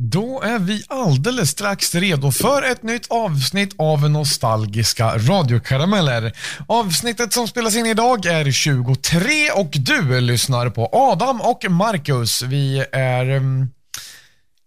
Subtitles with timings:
[0.00, 6.32] Då är vi alldeles strax redo för ett nytt avsnitt av Nostalgiska radiokarameller.
[6.66, 12.42] Avsnittet som spelas in idag är 23 och du lyssnar på Adam och Marcus.
[12.42, 13.70] Vi är um,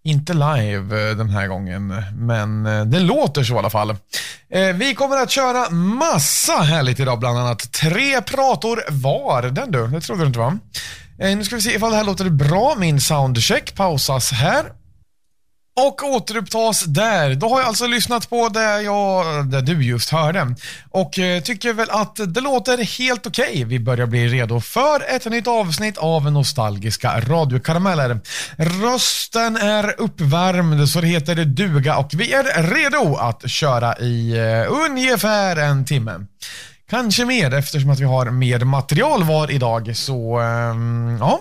[0.04, 3.90] inte live eh, den här gången, men eh, det låter så i alla fall.
[4.50, 9.42] Eh, vi kommer att köra massa härligt idag, bland annat tre prator var.
[9.42, 10.58] Den du, det trodde du inte va?
[11.18, 12.76] Nu ska vi se ifall det här låter bra.
[12.78, 14.81] Min soundcheck pausas här
[15.88, 17.36] och återupptas där.
[17.36, 20.56] Då har jag alltså lyssnat på det, jag, det du just hörde
[20.90, 23.50] och eh, tycker väl att det låter helt okej.
[23.50, 23.66] Okay.
[23.66, 28.20] Vi börjar bli redo för ett nytt avsnitt av nostalgiska radiokarameller.
[28.58, 34.72] Rösten är uppvärmd så det heter duga och vi är redo att köra i eh,
[34.72, 36.26] ungefär en timme.
[36.90, 41.40] Kanske mer eftersom att vi har mer material var idag så ehm, ja.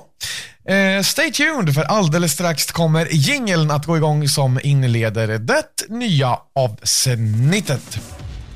[0.70, 6.38] Eh, stay tuned för alldeles strax kommer jingeln att gå igång som inleder det nya
[6.54, 7.98] avsnittet.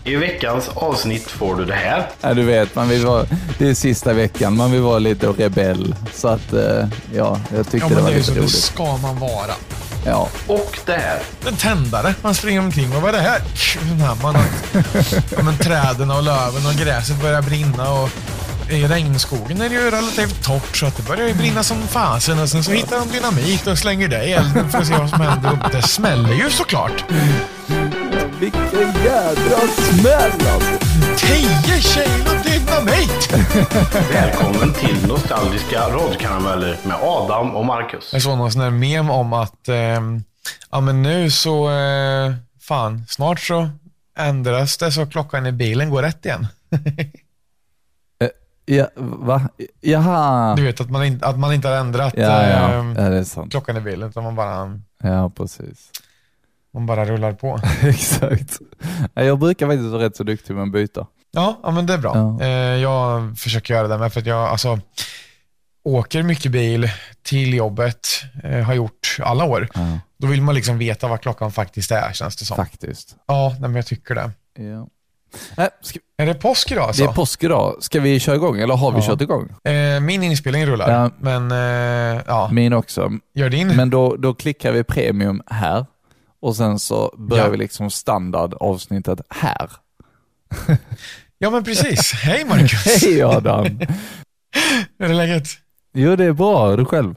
[0.04, 2.06] I veckans avsnitt får du det här.
[2.20, 3.26] Ja, du vet, man vill vara,
[3.58, 4.56] det är sista veckan.
[4.56, 5.94] Man vill vara lite rebell.
[6.12, 8.52] Så att, eh, ja, jag tyckte ja, det var det lite så, roligt.
[8.52, 9.54] Det ska man vara.
[10.06, 10.28] Ja.
[10.46, 11.22] Och det här.
[11.46, 12.14] En tändare.
[12.22, 13.40] Man springer omkring och vad är det här?
[14.22, 14.44] Man har,
[15.36, 18.10] ja, men träden och löven och gräset börjar brinna och
[18.70, 22.38] i regnskogen är det ju relativt torrt så att det börjar ju brinna som fasen
[22.38, 25.10] och sen så hittar de dynamit och slänger det i elden för att se vad
[25.10, 27.04] som händer och det smäller ju såklart.
[28.40, 30.78] Vilken jädra smäll alltså!
[31.16, 33.32] 10 kilo dynamit!
[34.12, 38.10] Välkommen till Nostalgiska radkarameller med Adam och Marcus.
[38.12, 40.00] Jag såg någon sån här mem om att eh,
[40.70, 43.70] ja men nu så, eh, fan, snart så
[44.18, 46.46] ändras det så klockan i bilen går rätt igen.
[48.66, 49.48] Ja, va?
[49.80, 50.54] Jaha.
[50.56, 52.68] Du vet att man, in, att man inte har ändrat ja, ja.
[52.68, 53.50] Äh, ja, det är sant.
[53.50, 54.80] klockan i bilen, utan man bara...
[55.02, 55.90] Ja, precis.
[56.74, 57.60] Man bara rullar på.
[57.82, 58.58] Exakt.
[59.14, 61.06] Jag brukar faktiskt vara rätt så duktig med att byta.
[61.32, 62.12] Ja, ja men det är bra.
[62.14, 62.46] Ja.
[62.46, 64.78] Eh, jag försöker göra det med för att jag alltså,
[65.84, 66.90] åker mycket bil
[67.22, 68.08] till jobbet,
[68.42, 69.68] eh, har gjort alla år.
[70.18, 72.56] Då vill man liksom veta vad klockan faktiskt är, känns det som.
[72.56, 73.16] Faktiskt.
[73.26, 74.30] Ja, nej, men jag tycker det.
[74.62, 74.88] Ja.
[75.56, 75.98] Äh, ska...
[76.18, 77.04] Är det påsk idag alltså?
[77.04, 77.76] Det är påsk idag.
[77.80, 79.06] Ska vi köra igång eller har vi ja.
[79.06, 79.48] kört igång?
[79.64, 81.10] Eh, min inspelning rullar, ja.
[81.18, 82.48] men eh, ja.
[82.52, 83.12] Min också.
[83.34, 83.76] Gör din.
[83.76, 85.86] Men då, då klickar vi premium här
[86.40, 87.50] och sen så börjar ja.
[87.50, 89.70] vi liksom standard avsnittet här.
[91.38, 92.12] ja men precis.
[92.12, 92.84] Hej Marcus.
[93.02, 93.64] Hej Adam.
[94.98, 95.48] är det läget?
[95.94, 97.14] Jo det är bra, du själv?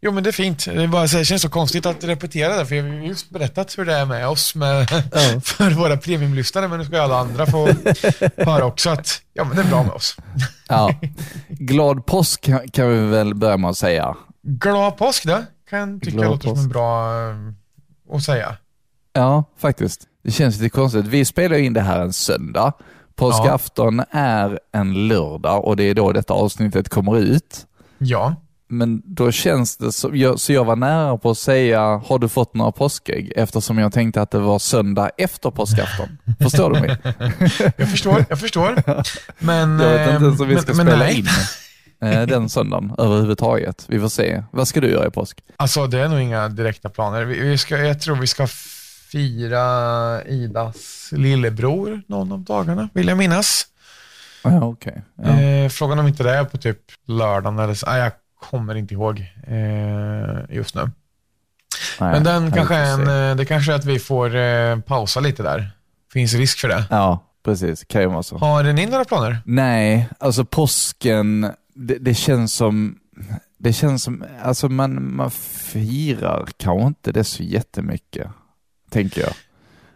[0.00, 0.64] Jo men det är fint.
[0.64, 3.84] Det, bara, det känns så konstigt att repetera det, för jag har just berättat hur
[3.84, 5.40] det är med oss med, ja.
[5.44, 7.66] för våra premiumlyssnare, men nu ska alla andra få
[8.36, 10.16] höra också att ja, men det är bra med oss.
[10.68, 10.94] Ja.
[11.48, 14.16] Glad påsk kan vi väl börja med att säga.
[14.42, 16.56] Glad påsk då, kan jag tycka Glad låter påsk.
[16.56, 18.56] som en bra uh, att säga.
[19.12, 20.08] Ja, faktiskt.
[20.24, 21.06] Det känns lite konstigt.
[21.06, 22.72] Vi spelar in det här en söndag.
[23.14, 24.18] Påskafton ja.
[24.18, 27.66] är en lördag och det är då detta avsnittet kommer ut.
[27.98, 28.34] Ja.
[28.72, 32.28] Men då känns det så jag, så jag var nära på att säga, har du
[32.28, 33.32] fått några påskägg?
[33.36, 36.18] Eftersom jag tänkte att det var söndag efter påskafton.
[36.40, 36.96] Förstår du mig?
[37.76, 38.82] jag förstår, jag förstår.
[39.38, 41.26] Men, jag vet inte ens om vi ska men, spela men in
[42.02, 43.84] eh, den söndagen överhuvudtaget.
[43.88, 44.42] Vi får se.
[44.50, 45.44] Vad ska du göra i påsk?
[45.56, 47.24] Alltså det är nog inga direkta planer.
[47.24, 48.46] Vi, vi ska, jag tror vi ska
[49.12, 53.66] fira Idas lillebror någon av dagarna, vill jag minnas.
[54.44, 54.94] Ja, okay.
[55.22, 55.40] ja.
[55.40, 57.86] Eh, frågan om inte det är på typ lördagen eller så.
[57.86, 58.12] Ah, jag
[58.50, 60.90] kommer inte ihåg eh, just nu.
[62.00, 65.20] Nej, Men den kanske är en, eh, det kanske är att vi får eh, pausa
[65.20, 65.70] lite där.
[66.12, 66.84] Finns risk för det.
[66.90, 67.84] Ja, precis.
[67.84, 68.38] Kan ju vara så.
[68.38, 69.38] Har ni några planer?
[69.44, 72.98] Nej, alltså påsken, det, det känns som
[73.58, 78.28] det känns som, alltså man, man firar kanske inte det så jättemycket,
[78.90, 79.32] tänker jag.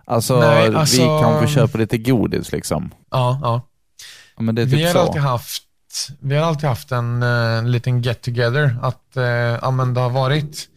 [0.05, 1.03] Alltså, Nej, alltså...
[1.03, 2.91] vi kanske köper lite godis liksom.
[3.11, 3.63] Ja, ja.
[4.39, 4.99] Men det är typ vi har så.
[4.99, 5.63] alltid haft
[6.21, 8.77] vi har alltid haft en, en eh, liten get together.
[8.83, 10.69] Att eh, ja, det har varit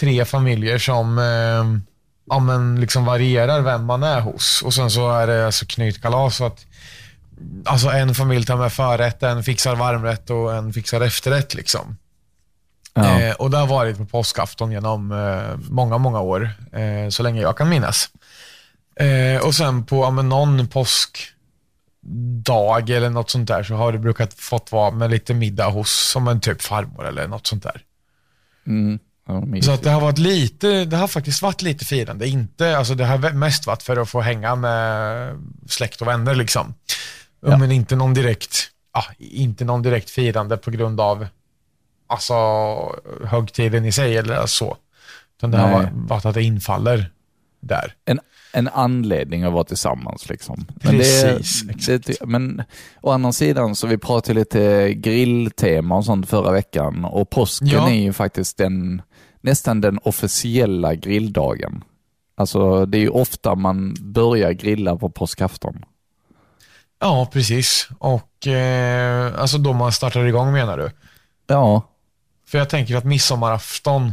[0.00, 1.88] tre familjer som eh,
[2.28, 4.62] ja, men liksom varierar vem man är hos.
[4.62, 6.36] Och sen så är det alltså knytkalas.
[6.36, 6.66] Så att,
[7.64, 11.54] alltså en familj tar med förrätt, en fixar varmrätt och en fixar efterrätt.
[11.54, 11.96] Liksom.
[12.94, 13.20] Ja.
[13.20, 16.50] Eh, och det har varit på påskafton genom eh, många, många år.
[16.72, 18.10] Eh, så länge jag kan minnas.
[19.00, 21.18] Eh, och sen på ja, någon påsk
[22.44, 25.90] dag eller något sånt där så har det brukat fått vara med lite middag hos
[26.12, 27.82] som en typ farmor eller något sånt där.
[28.66, 28.98] Mm.
[29.26, 32.28] Ja, så att det har varit lite, det har faktiskt varit lite firande.
[32.28, 35.36] Inte, alltså det har mest varit för att få hänga med
[35.66, 36.74] släkt och vänner liksom.
[37.40, 37.56] Ja.
[37.56, 41.26] Men inte någon direkt, ah, inte någon direkt firande på grund av
[42.06, 42.34] alltså
[43.24, 44.76] högtiden i sig eller så.
[45.38, 45.76] Utan det har Nej.
[45.76, 47.10] varit- varit att det infaller
[47.60, 47.94] där.
[48.04, 48.20] En,
[48.52, 50.66] en anledning att vara tillsammans liksom.
[50.80, 52.62] Precis, det, det, men
[53.00, 57.90] å andra sidan så vi pratade lite grilltema och sånt förra veckan och påsken Ja.
[57.90, 59.02] är ju faktiskt den,
[59.40, 61.84] nästan den officiella grilldagen.
[62.36, 65.84] Alltså det är ju ofta man börjar grilla på påskafton.
[67.00, 67.88] Ja, precis.
[67.98, 70.90] Och eh, alltså då man startar igång menar du?
[71.46, 71.82] Ja,
[72.48, 74.12] För jag tänker att midsommarafton mi-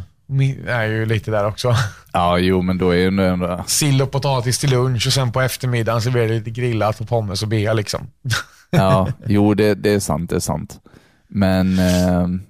[0.68, 1.76] är ju lite där också.
[2.14, 5.42] ja jo men då är ju ändå, Sill och potatis till lunch och sen på
[5.42, 8.08] eftermiddagen så blir det lite grillat och pommes och bea liksom.
[8.70, 10.80] ja, jo det, det är sant, det är sant.
[11.28, 12.44] Men, eh, Men,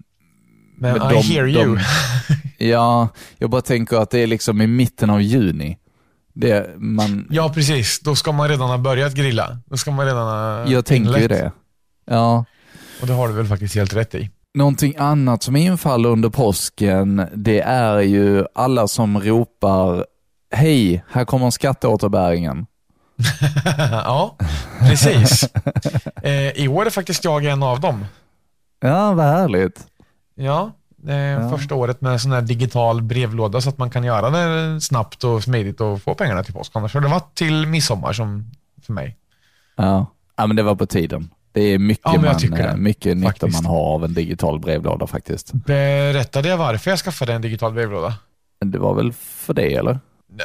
[0.77, 1.75] Men I de- hear you.
[1.75, 1.79] de-
[2.67, 5.77] ja, jag bara tänker att det är liksom i mitten av juni.
[6.33, 7.99] Det, man, Ja, precis.
[7.99, 9.57] Då ska man redan ha börjat grilla.
[9.65, 11.29] Då ska man redan ha jag tänker ju inlett.
[11.39, 11.51] det.
[12.05, 12.45] Ja,
[13.01, 14.29] Och det har du väl faktiskt helt rätt i.
[14.55, 20.05] Någonting annat som infaller under påsken, det är ju alla som ropar
[20.51, 22.65] Hej, här kommer skatteåterbäringen.
[23.91, 24.35] ja,
[24.79, 25.43] precis.
[26.23, 28.05] eh, I år är faktiskt jag en av dem.
[28.79, 29.87] Ja, vad härligt.
[30.35, 30.71] Ja,
[31.07, 31.49] eh, Ja.
[31.57, 35.43] första året med sån här digital brevlåda så att man kan göra det snabbt och
[35.43, 36.71] smidigt och få pengarna till påsk.
[36.75, 38.51] Annars har det varit till midsommar som
[38.85, 39.17] för mig.
[39.75, 40.05] Ja.
[40.35, 41.29] ja, men det var på tiden.
[41.55, 45.53] Det är mycket, Ja, man, eh, mycket nytta man har av en digital brevlåda faktiskt.
[45.53, 48.13] Berättade jag varför jag skaffade en digital brevlåda?
[48.65, 49.99] Det var väl för det eller?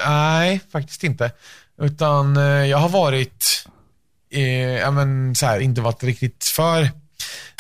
[0.07, 1.33] Nej, faktiskt inte.
[1.81, 3.67] Utan eh, jag har varit,
[4.33, 4.43] eh,
[4.79, 6.89] ja men så här, inte varit riktigt för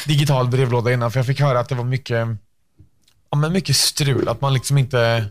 [0.06, 2.28] digital brevlåda innan, för jag fick höra att det var mycket,
[3.30, 5.24] ja men mycket strul, att man liksom inte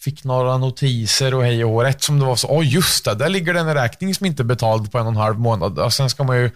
[0.00, 1.82] fick några notiser och hej och hå.
[1.82, 4.42] Rätt som det var så, oj just det, där ligger det en räkning som inte
[4.42, 5.78] är betald på en och en halv månad.
[5.78, 6.50] Och sen ska man ju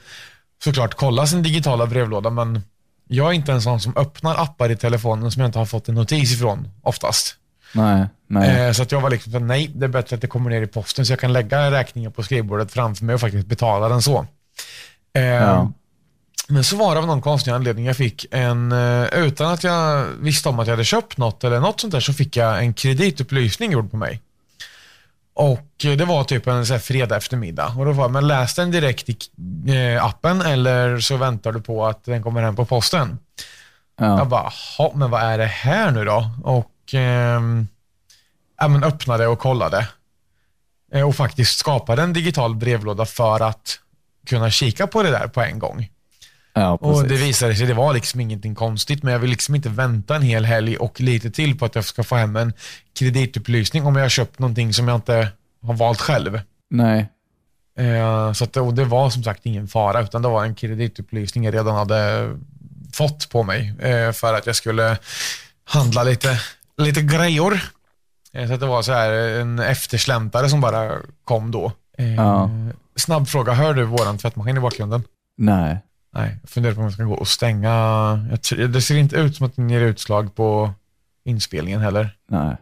[0.64, 2.62] såklart kolla sin digitala brevlåda, men
[3.08, 5.88] jag är inte en sån som öppnar appar i telefonen som jag inte har fått
[5.88, 7.34] en notis ifrån oftast.
[7.74, 8.66] Nej, nej.
[8.66, 10.66] Eh, så att jag var liksom, nej, det är bättre att det kommer ner i
[10.66, 14.26] posten så jag kan lägga räkningen på skrivbordet framför mig och faktiskt betala den så.
[15.14, 15.72] Eh, Ja.
[16.48, 20.06] Men så var det av någon konstig anledning jag fick en, eh, utan att jag
[20.20, 22.74] visste om att jag hade köpt något eller något sånt där, så fick jag en
[22.74, 24.20] kreditupplysning gjord på mig.
[25.34, 27.74] Och eh, det var typ en så här fredag eftermiddag.
[27.78, 29.16] Och då var men läs den direkt i
[29.94, 33.18] eh, appen eller så väntar du på att den kommer hem på posten.
[33.98, 34.24] Jag Ja.
[34.24, 36.30] bara, "Jaha, men vad är det här nu då?
[36.44, 37.68] Och ehm,
[38.60, 39.88] ja, men öppnade och kollade.
[40.92, 43.78] Eh, Och faktiskt skapade en digital brevlåda för att
[44.26, 45.88] kunna kika på det där på en gång.
[46.54, 49.68] Ja, Och det visade sig, det var liksom ingenting konstigt, men jag vill liksom inte
[49.68, 52.52] vänta en hel helg och lite till på att jag ska få hem en
[52.98, 55.28] kreditupplysning om jag har köpt någonting som jag inte
[55.66, 56.40] har valt själv.
[56.70, 57.08] Nej.
[57.78, 61.44] Eh, Så att, och det var som sagt ingen fara, utan det var en kreditupplysning
[61.44, 62.30] jag redan hade
[62.94, 64.98] fått på mig eh, för att jag skulle
[65.64, 66.40] handla lite,
[66.76, 67.60] lite grejor.
[68.32, 70.92] Eh, Så att det var så här en eftersläntare som bara
[71.24, 71.72] kom då.
[72.16, 72.50] Ja.
[72.96, 75.02] Snabb fråga, hör du våran tvättmaskin i bakgrunden?
[75.36, 75.78] Nej.
[76.14, 78.14] Nej, jag funderar på om jag ska gå och stänga.
[78.72, 80.70] Det ser inte ut som att den ger utslag på
[81.24, 82.16] inspelningen heller.
[82.28, 82.56] Nej.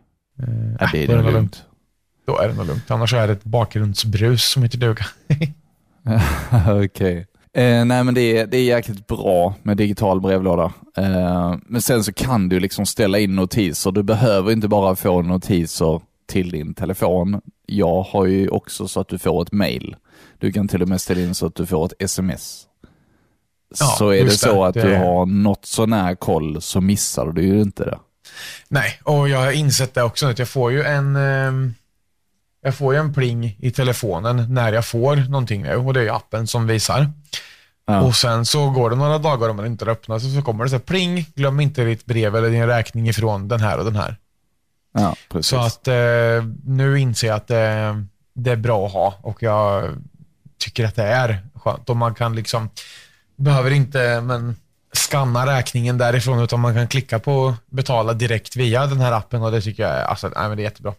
[0.81, 1.65] Ja, det är då nog lugnt.
[2.27, 2.91] Då är det nog lugnt.
[2.91, 5.07] Annars är det ett bakgrundsbrus som inte duga.
[6.85, 7.27] Okej.
[7.53, 10.73] Eh, nej men det är, det är jäkligt bra med digital brevlåda.
[10.97, 13.93] Eh, men sen så kan du liksom ställa in notiser.
[13.93, 17.41] Du behöver inte bara få notiser till din telefon.
[17.67, 19.97] Jag har ju också så att du får ett mail.
[20.39, 22.67] Du kan till och med ställa in så att du får ett sms.
[23.79, 24.49] Ja, så är det just det.
[24.49, 27.99] så att Det du har något sånär koll så missar du ju inte det.
[28.69, 30.27] Nej, och jag har insett det också.
[30.27, 31.75] Att jag får ju en ehm,
[32.63, 36.05] jag får ju en pling i telefonen när jag får någonting nu och det är
[36.05, 37.11] ju appen som visar.
[37.87, 38.01] Ja.
[38.01, 40.65] Och sen så går det några dagar om man inte har öppnat så, så kommer
[40.65, 43.85] det så här pling, glöm inte ditt brev eller din räkning ifrån den här och
[43.85, 44.17] den här.
[44.93, 45.17] Ja.
[45.41, 45.95] Så att eh,
[46.65, 49.91] nu inser jag att det, det är bra att ha och jag
[50.59, 51.91] tycker att det är skönt.
[51.91, 52.71] Och man kan liksom,
[53.41, 54.57] behöver inte men
[54.93, 59.53] skanna räkningen därifrån utan man kan klicka på betala direkt via den här appen och
[59.53, 60.95] det tycker jag är, alltså, nej, men det är jättebra.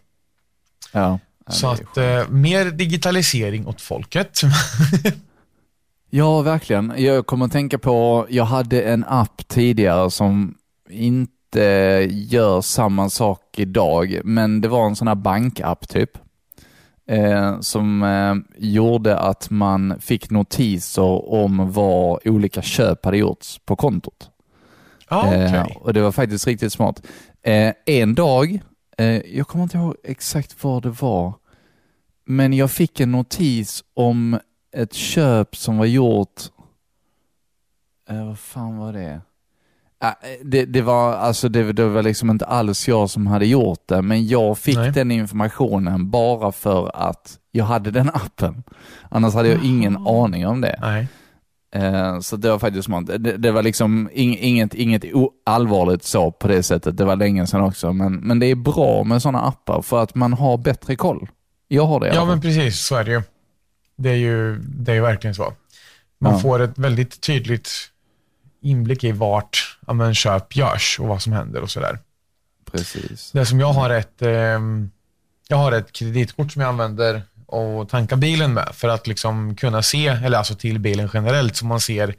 [0.92, 1.18] ja.
[1.48, 4.40] Så att eh, mer digitalisering åt folket.
[6.14, 6.92] Ja, verkligen.
[6.96, 10.54] Jag kommer att tänka på, jag hade en app tidigare som
[10.90, 11.60] inte
[12.10, 16.10] gör samma sak idag, men det var en sån här bankapp typ.
[17.12, 23.76] Eh, som eh, gjorde att man fick notiser om vad olika köp hade gjorts på
[23.76, 24.30] kontot.
[25.26, 25.42] okej.
[25.42, 27.06] Eh, och det var faktiskt riktigt smart.
[27.42, 28.60] Eh, en dag,
[28.98, 31.34] eh, jag kommer inte ihåg exakt vad det var,
[32.24, 34.38] men jag fick en notis om
[34.76, 36.42] ett köp som var gjort,
[38.08, 39.20] vad fan var det?
[40.02, 40.08] Äh,
[40.42, 44.02] Det, det, var, alltså det, det var liksom inte alls jag som hade gjort det,
[44.02, 44.90] men jag fick Nej.
[44.92, 48.62] den informationen bara för att jag hade den appen.
[49.10, 50.78] Annars hade jag ingen aning om det.
[50.80, 51.06] Nej.
[51.74, 53.06] Eh, Så det var faktiskt smart.
[53.06, 55.04] Det, det var liksom ing, inget, inget
[55.46, 56.96] allvarligt så på det sättet.
[56.96, 60.14] Det var länge sedan också, men, men det är bra med sådana appar för att
[60.14, 61.28] man har bättre koll.
[61.68, 62.80] Jag har det Ja, men precis.
[62.80, 63.22] Så är det ju.
[63.96, 65.52] Det är ju, det är ju verkligen så.
[66.20, 66.38] Man Ja.
[66.38, 67.70] får ett väldigt tydligt
[68.62, 71.98] inblick i vart ja, men, köp görs och vad som händer och sådär.
[72.72, 73.30] Precis.
[73.32, 74.90] Det som jag har ett, ehm,
[75.48, 79.82] jag har ett kreditkort som jag använder och tankar bilen med för att liksom kunna
[79.82, 82.14] se, eller alltså till bilen generellt, så man ser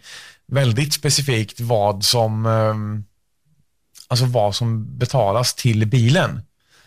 [0.47, 3.03] väldigt specifikt vad som, ehm,
[4.07, 6.41] alltså vad som betalas till bilen.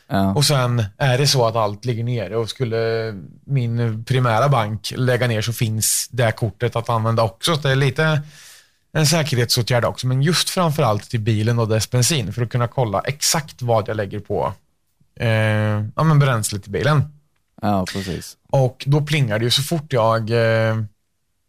[0.08, 0.34] Ja.
[0.34, 5.26] Och sen är det så att allt ligger nere och skulle min primära bank lägga
[5.26, 6.30] ner så finns det här
[6.76, 7.54] att använda också.
[7.54, 8.22] Så det är lite
[8.96, 13.00] en säkerhetsåtgärd också, men just framförallt till bilen och dess bensin för att kunna kolla
[13.00, 14.52] exakt vad jag lägger på
[15.20, 15.28] eh,
[15.96, 17.02] ja, men bränsle till bilen.
[17.62, 18.36] ja, precis.
[18.50, 20.76] Och då plingar det ju så fort jag eh,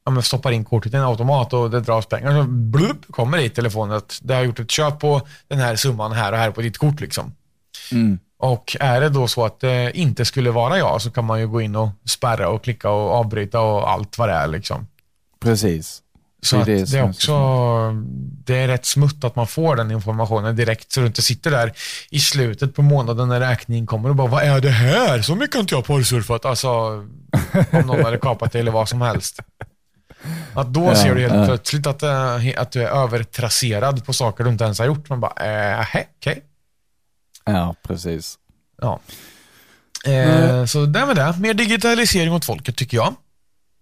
[0.06, 2.32] ja, men stoppar in kortet i en automat och det dras pengar.
[2.32, 5.76] Så blup, kommer det i telefonen att det har gjort ett köp på den här
[5.76, 7.00] summan här och här på ditt kort.
[7.00, 7.34] Liksom.
[7.92, 8.20] Mm.
[8.40, 11.48] Och är det då så att det inte skulle vara jag så kan man ju
[11.48, 14.48] gå in och spärra och klicka och avbryta och allt vad det är.
[14.48, 14.88] Liksom.
[15.40, 16.02] Precis.
[16.42, 18.04] Så Det är det är också, så
[18.46, 21.74] det är rätt smutt att man får den informationen direkt så du inte sitter där
[22.10, 25.22] i slutet på månaden när räkningen kommer och bara vad är det här?
[25.22, 26.46] Så mycket har inte jag porrsurfat.
[26.46, 26.70] Alltså
[27.72, 29.40] om någon hade kapat det eller vad som helst.
[30.54, 31.46] Att då Ja, ser du helt ja.
[31.46, 35.10] plötsligt att, eh, att du är övertrasserad på saker du inte ens har gjort.
[35.10, 35.86] Man bara, äh,
[36.20, 36.44] okej.
[37.46, 38.38] Ja, precis.
[38.82, 39.00] Ja.
[40.06, 41.36] Eh, så det med det.
[41.40, 43.16] Mer digitalisering åt folket tycker jag.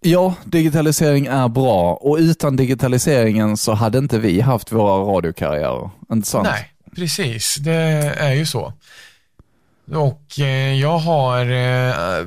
[0.02, 5.90] Ja, digitalisering är bra och utan digitaliseringen så hade inte vi haft våra radiokarriärer.
[6.12, 6.48] Inte sant?
[6.52, 7.56] Nej, precis.
[7.56, 7.74] Det
[8.18, 8.74] är ju så.
[9.92, 12.26] Och eh, jag har, eh,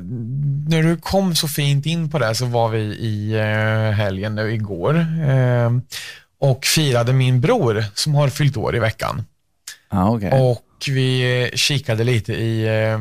[0.68, 4.52] när du kom så fint in på det så var vi i eh, helgen nu
[4.54, 4.98] igår
[5.28, 5.70] eh,
[6.40, 9.22] och firade min bror som har fyllt år i veckan.
[9.90, 10.30] Ja, okej.
[10.32, 12.98] Och vi eh, kikade lite i eh,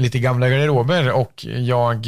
[0.00, 2.06] lite gamla garderober och jag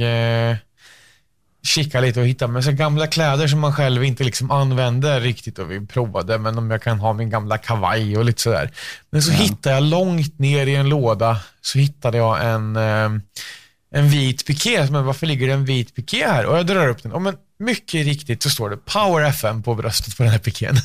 [1.66, 5.58] kikade lite och hittade med så gamla kläder som man själv inte liksom använder riktigt
[5.58, 8.70] och vi provade, men om jag kan ha min gamla kavaj och lite sådär.
[9.11, 13.11] Men så hittade jag långt ner i en låda så hittade jag en, eh,
[13.94, 14.90] en vit piké.
[14.90, 16.46] Men varför ligger det en vit piké här?
[16.46, 17.12] Och jag drar upp den.
[17.12, 20.76] Och men mycket riktigt så står det Power FM på bröstet på den här pikén.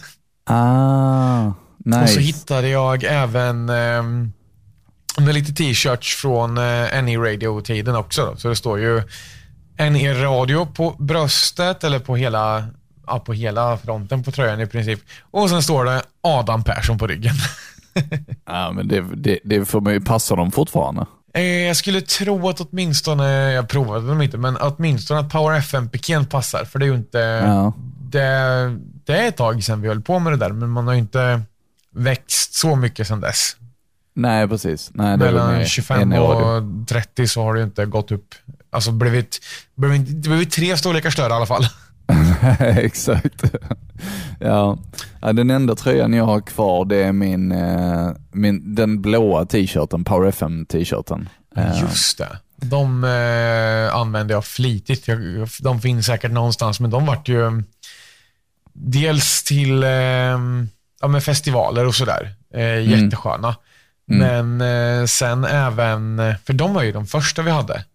[0.45, 1.51] Ah,
[1.85, 2.01] nice.
[2.03, 4.03] Och så hittade jag även eh,
[5.17, 8.25] med lite t-shirts från eh, NE Radio-tiden också.
[8.25, 8.35] Då.
[8.37, 9.03] Så det står ju
[9.89, 12.65] NE Radio på bröstet eller på hela,
[13.07, 14.99] ja, på hela fronten på tröjan i princip.
[15.31, 17.33] Och sen står det Adam Persson på ryggen.
[18.45, 21.05] Ja, men det, det, det får man ju passa dem fortfarande.
[21.33, 26.25] Eh, Jag skulle tro att åtminstone, jag provade dem inte, men åtminstone att Power FM-piken
[26.25, 26.65] passar.
[26.65, 27.73] För det är ju inte, Ja.
[28.11, 28.27] det,
[29.05, 30.99] det är ett tag sedan vi höll på med det där, men man har ju
[30.99, 31.41] inte
[31.95, 33.55] växt så mycket sedan dess.
[34.13, 34.91] Nej, precis.
[34.93, 36.81] Nej, Mellan med 25 en i radio.
[36.81, 38.35] och 30 så har det inte gått upp,
[38.69, 39.39] alltså blivit,
[39.75, 41.65] blivit, det blivit tre storlekar större i alla fall.
[42.59, 43.43] Exakt.
[44.39, 44.77] Ja.
[45.21, 50.03] ja, den enda tröjan jag har kvar det är min, eh, min den blåa t-shirten,
[50.03, 51.29] Power FM t-shirten.
[51.57, 52.37] Eh, Just det.
[52.55, 55.09] De eh, använder jag flitigt.
[55.59, 57.63] De finns säkert någonstans, men de vart ju mm,
[58.73, 59.89] dels till eh,
[61.01, 62.35] ja, festivaler och sådär.
[62.53, 63.55] Eh, jättesköna.
[64.19, 67.85] Men eh, sen även, eh, för de var ju de första vi hade.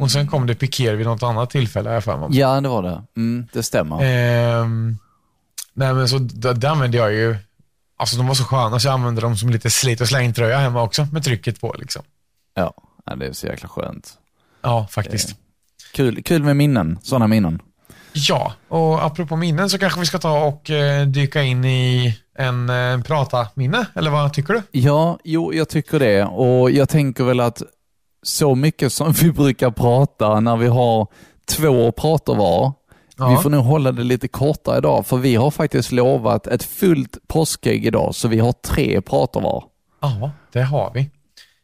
[0.00, 2.38] Och sen kom det pikéer vid något annat tillfälle, jag för mig.
[2.38, 3.02] Ja, det var det.
[3.16, 3.98] Mm, det stämmer.
[4.02, 4.98] Ehm,
[5.74, 7.36] nej men så det, använde jag ju,
[7.96, 10.82] alltså de var så sköna så jag använde dem som lite slit och slängtröja hemma
[10.82, 12.02] också med trycket på liksom.
[12.54, 12.74] Ja.
[13.16, 14.18] det är så jäkla skönt.
[14.62, 15.36] Ja, faktiskt.
[15.92, 17.62] Kul, kul med minnen, sådana minnen.
[18.12, 22.70] Ja, och apropå minnen så kanske vi ska ta och eh, dyka in i en
[22.70, 24.62] eh, prata-minne, eller vad tycker du?
[24.70, 26.24] Ja, jo, jag tycker det.
[26.24, 27.62] Och jag tänker väl att
[28.22, 31.06] så mycket som vi brukar prata när vi har
[31.48, 32.72] två pratar var,
[33.16, 33.28] Ja.
[33.28, 37.16] vi får nog hålla det lite kortare idag, för vi har faktiskt lovat ett fullt
[37.28, 39.64] påskägg idag, så vi har tre pratar var.
[40.00, 41.10] Ja, det har vi.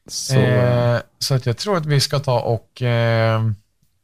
[0.09, 3.41] Så, Eh, så att jag tror att vi ska ta och eh,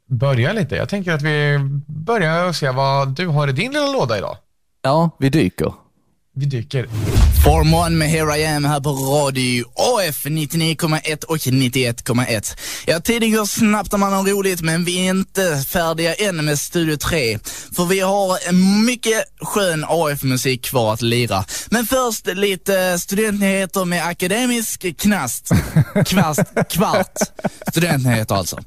[0.09, 0.77] börja lite.
[0.77, 4.37] Jag tänker att vi börjar och se vad du har i din lilla låda idag.
[4.83, 5.73] Ja, vi dyker.
[6.39, 6.89] Vi dyker.
[7.45, 12.57] Form One med Here I Am här på Radio AF 99,1 och 91,1.
[12.87, 16.59] Ja, tiden går snabbt när man har roligt, men vi är inte färdiga än med
[16.59, 17.39] Studio 3.
[17.77, 18.53] För vi har
[18.85, 21.45] mycket skön AF-musik kvar att lira.
[21.71, 25.51] Men först lite studentnyheter med akademisk knast.
[26.07, 27.19] Kvast, kvart.
[27.71, 28.59] Studentnyheter alltså.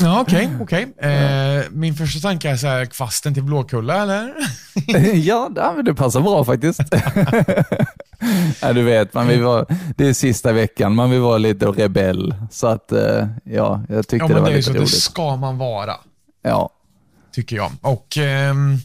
[0.00, 0.48] Ja, okej.
[0.60, 0.82] okej.
[0.98, 4.34] Eh, min första tanke är så här, kvasten till Blåkulla, eller?
[5.14, 6.80] ja, det- det passar bra faktiskt.
[8.62, 12.34] ja, du vet, man vill vara, det är sista veckan, man vill vara lite rebell.
[12.50, 14.72] Så att, eh, ja, jag tyckte Ja, det var det är lite så.
[14.72, 14.90] Det roligt.
[15.02, 15.94] ska man vara,
[16.42, 16.70] Ja.
[17.32, 17.72] tycker jag.
[17.80, 18.16] Och...
[18.18, 18.76] ehm,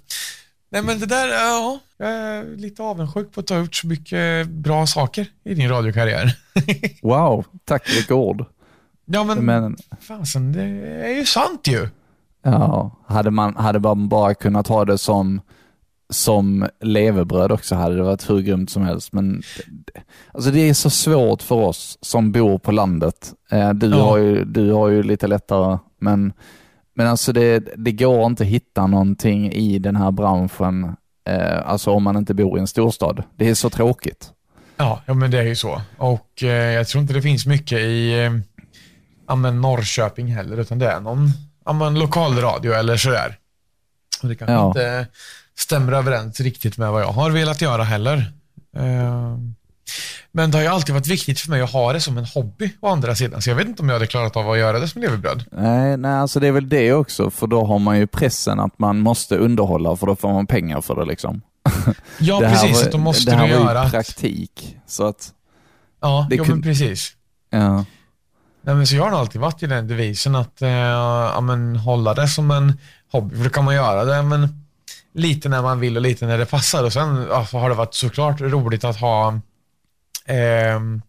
[0.72, 1.80] nej, men det där, ja.
[2.02, 5.70] Jag är lite avundsjuk på att du har gjort så mycket bra saker i din
[5.70, 6.36] radiokarriär.
[7.02, 8.46] Wow, tack vilka ord.
[9.12, 10.64] Ja, men, Men fasen, det
[11.06, 11.88] är ju sant ju.
[12.44, 15.42] ja, hade man, hade man bara kunnat ha det som,
[16.10, 19.14] som levebröd också hade det varit hur grymt som helst.
[19.14, 19.42] Men
[20.32, 23.34] alltså det är så svårt för oss som bor på landet.
[23.52, 23.96] Eh, Du, Ja.
[24.04, 26.34] har, ju, du har ju lite lättare, men,
[26.96, 30.96] men alltså det, det går inte att hitta någonting i den här branschen,
[31.30, 33.24] eh, alltså om man inte bor i en storstad.
[33.38, 34.32] Det är så tråkigt.
[34.78, 35.82] Ja, ja men det är ju så.
[35.98, 38.30] Och eh, jag tror inte det finns mycket i
[39.30, 41.32] ja, men Norrköping heller, utan det är någon
[41.66, 43.38] ja, men lokalradio eller sådär.
[44.24, 44.68] Och det kanske Ja.
[44.68, 45.08] inte
[45.58, 48.32] stämmer överens riktigt med vad jag har velat göra heller.
[48.78, 49.38] Eh,
[50.32, 52.72] men det har ju alltid varit viktigt för mig att ha det som en hobby
[52.82, 54.88] å andra sidan, så jag vet inte om jag hade klarat av att göra det
[54.88, 55.44] som levebröd.
[55.52, 58.80] Nej, nej, alltså det är väl det också, för då har man ju pressen att
[58.80, 61.42] man måste underhålla, för då får man pengar för det liksom.
[62.20, 62.78] Ja, det precis.
[62.78, 63.90] var- att då måste det här du var ju göra...
[63.90, 65.34] praktik, så att,
[66.02, 67.12] Ja, det jo, kun- men precis.
[67.50, 67.86] ja.
[68.70, 72.14] Nej, men så jag har alltid varit i den devisen att eh, ja, men, hålla
[72.14, 72.80] det som en
[73.12, 73.36] hobby.
[73.36, 74.66] För då kan man göra det men
[75.14, 76.84] lite när man vill och lite när det passar.
[76.84, 79.40] Och sen ja, har det varit såklart roligt att ha
[80.26, 81.02] ehm,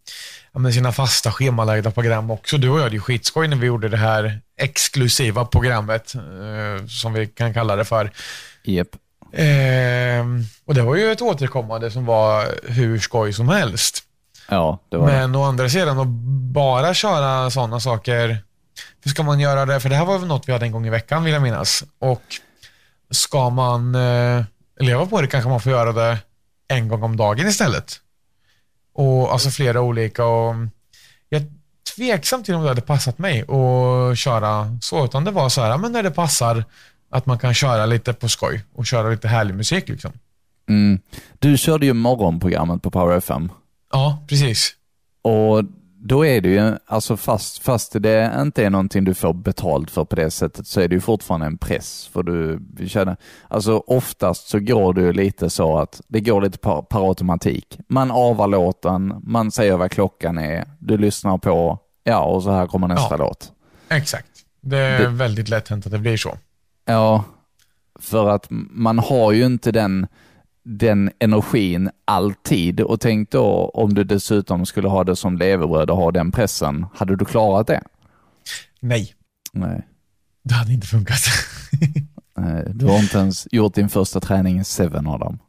[0.51, 2.57] ja, sina fasta schemalagda program också.
[2.57, 7.13] Du och jag hade ju skitskoj när vi gjorde det här exklusiva programmet, eh, som
[7.13, 8.11] vi kan kalla det för.
[8.63, 8.89] Yep.
[9.33, 14.03] Ehm, och det var ju ett återkommande som var hur skoj som helst.
[14.51, 15.13] Ja, det var det.
[15.13, 16.07] Men å andra sidan att
[16.53, 18.37] bara köra sådana saker,
[19.03, 19.79] hur ska man göra det?
[19.79, 21.83] För det här var något vi hade en gång i veckan vill jag minnas.
[21.99, 22.21] Och
[23.11, 24.43] ska man eh,
[24.79, 26.17] leva på det kanske man får göra det
[26.67, 27.99] en gång om dagen istället.
[28.93, 30.55] Och alltså flera olika och
[31.29, 31.47] jag är
[31.95, 35.77] tveksam till om det hade passat mig att köra så, utan det var så här,
[35.77, 36.63] men när det passar
[37.09, 40.11] att man kan köra lite på skoj och köra lite härlig musik liksom.
[40.69, 40.99] Mm.
[41.39, 43.49] Du körde ju morgonprogrammet på Power FM
[43.91, 44.71] Ja, precis.
[45.21, 45.63] och
[46.03, 50.05] då är det ju, alltså fast, fast det inte är någonting du får betalt för
[50.05, 52.09] på det sättet så är det ju fortfarande en press.
[52.13, 56.57] För du känner, alltså oftast så går det ju lite så att det går lite
[56.57, 57.79] per, per automatik.
[57.89, 62.67] Man avar låten, man säger vad klockan är, du lyssnar på, ja och så här
[62.67, 63.17] kommer nästa Ja.
[63.17, 63.51] låt.
[63.89, 64.27] Exakt.
[64.61, 66.37] Det är Det- väldigt lätt hänt att det blir så.
[66.85, 67.23] Ja,
[67.99, 70.07] för att man har ju inte den,
[70.63, 72.79] den energin alltid.
[72.79, 76.85] Och tänk då om du dessutom skulle ha det som levebröd och ha den pressen.
[76.95, 77.81] Hade du klarat det?
[78.79, 79.15] Nej,
[79.53, 79.87] Nej.
[80.43, 81.19] det hade inte funkat.
[82.73, 85.39] Du har inte ens gjort din första träning i Seven Adam.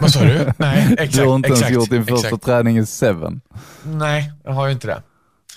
[0.00, 0.52] Vad sa du?
[0.58, 1.12] Nej, exakt.
[1.16, 2.44] du har inte exakt, ens gjort din första exakt.
[2.44, 3.40] träning i Seven.
[3.82, 5.02] Nej, jag har ju inte det.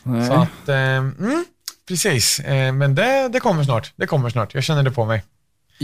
[0.04, 0.28] Nej.
[0.28, 1.46] Så att, eh, mm,
[1.88, 2.40] precis.
[2.40, 3.94] Eh, men det, det kommer snart.
[3.96, 4.54] Det kommer snart.
[4.54, 5.24] Jag känner det på mig.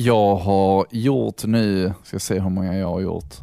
[0.04, 3.34] Jag har gjort nu, ska se hur många jag har gjort.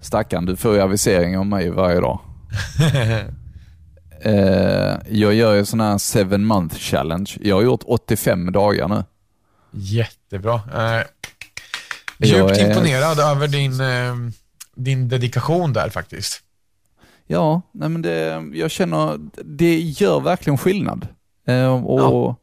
[0.00, 2.20] Stackarn, du får ju avisering om mig varje dag.
[4.20, 7.30] Eh, jag gör ju sån här seven month challenge.
[7.40, 9.04] Jag har gjort 85 dagar nu.
[9.70, 10.54] Jättebra.
[10.54, 11.06] Eh,
[12.18, 14.14] djupt är- imponerad över din, eh,
[14.74, 16.40] din dedikation där faktiskt.
[17.26, 21.08] Ja, nej men det, jag känner, det gör verkligen skillnad.
[21.46, 22.36] Eh, och, ja.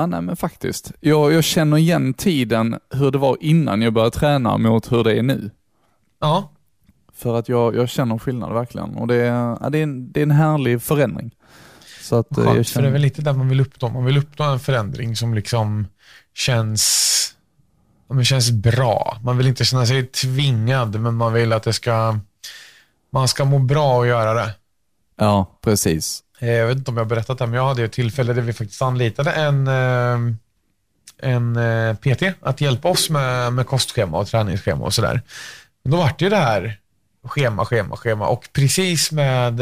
[0.00, 0.06] Ja.
[0.06, 0.92] nej men faktiskt.
[1.00, 5.18] Jag, jag känner igen tiden, hur det var innan jag började träna mot hur det
[5.18, 5.50] är nu.
[6.20, 6.52] Ja,
[7.14, 8.96] För att jag, jag känner skillnad verkligen.
[8.96, 11.30] Och det, är- ja, det, är, en, det är en härlig förändring.
[12.02, 12.54] Så att, eh, jag skönt.
[12.54, 13.88] För det är känner, väl lite där man vill uppnå.
[13.88, 15.86] Man vill uppnå en förändring som liksom
[16.34, 17.34] känns,
[18.08, 19.18] men känns bra.
[19.24, 22.18] Man vill inte känna sig tvingad, men man vill att det ska,
[23.12, 24.54] man ska må bra och göra det.
[25.16, 26.22] ja, precis.
[26.38, 28.42] Eh, Jag vet inte om jag har berättat det, men jag hade ett tillfälle där
[28.42, 30.18] vi faktiskt anlitade en, eh,
[31.22, 35.22] en eh, PT att hjälpa oss med, med kostschema och träningsschema och sådär.
[35.82, 36.80] Men då var det ju det här
[37.24, 39.52] schema, schema, schema och precis med,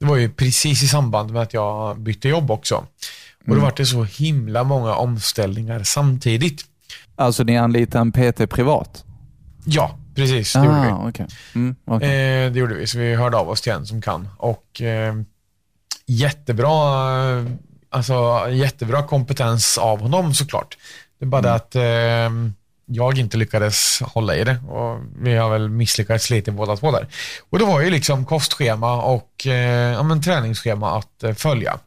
[0.00, 2.74] det var ju precis i samband med att jag bytte jobb också.
[3.46, 6.64] Och då var det så himla många omställningar samtidigt.
[7.16, 9.04] Alltså ni anlitar en PT privat?
[9.64, 10.52] Ja, precis.
[10.52, 10.88] Det gjorde vi.
[10.88, 11.26] ah, okej.
[11.54, 12.44] Mm, okej.
[12.44, 14.28] Eh, det gjorde vi, så vi hörde av oss till en som kan.
[14.38, 15.14] Och eh,
[16.06, 17.44] jättebra, eh,
[17.90, 20.78] alltså, jättebra kompetens av honom såklart.
[21.18, 22.30] Det är bara det att eh,
[22.86, 27.08] jag inte lyckades hålla i det och vi har väl misslyckats lite båda två där.
[27.50, 31.78] Och det var ju liksom kostschema och eh, ja, träningsschema att eh, följa.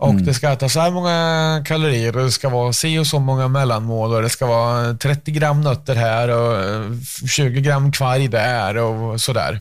[0.00, 3.18] Och det ska äta så här många kalorier och det ska vara si och så
[3.18, 6.92] många mellanmål och det ska vara 30 gram nötter här och eh,
[7.28, 9.60] 20 gram kvarg där och sådär.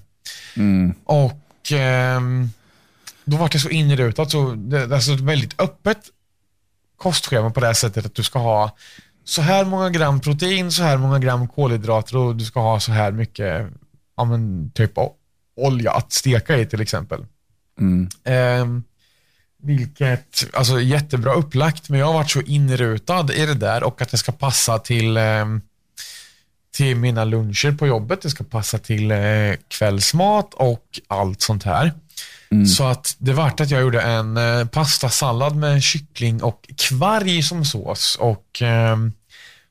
[0.55, 0.93] Mm.
[1.03, 2.49] Och ehm,
[3.25, 5.99] då var det så inrutat, så det, alltså ett väldigt öppet
[6.97, 8.71] kostschema på det här sättet att du ska ha
[9.25, 12.91] så här många gram protein, så här många gram kolhydrater och du ska ha så
[12.91, 13.67] här mycket
[14.17, 15.11] ja, men, typ av
[15.55, 17.25] olja att steka i till exempel.
[17.79, 18.09] Mm.
[18.23, 18.83] Ehm,
[19.63, 24.11] vilket, alltså jättebra upplagt, men jag har varit så inrutad i det där och att
[24.11, 25.61] det ska passa till, ehm,
[26.75, 29.17] till mina luncher på jobbet, det ska passa till eh,
[29.67, 31.91] kvällsmat och allt sånt här.
[32.65, 37.65] Så att det vart att jag gjorde en eh, pastasallad med kyckling och kvarg som
[37.65, 39.11] sås och ehm,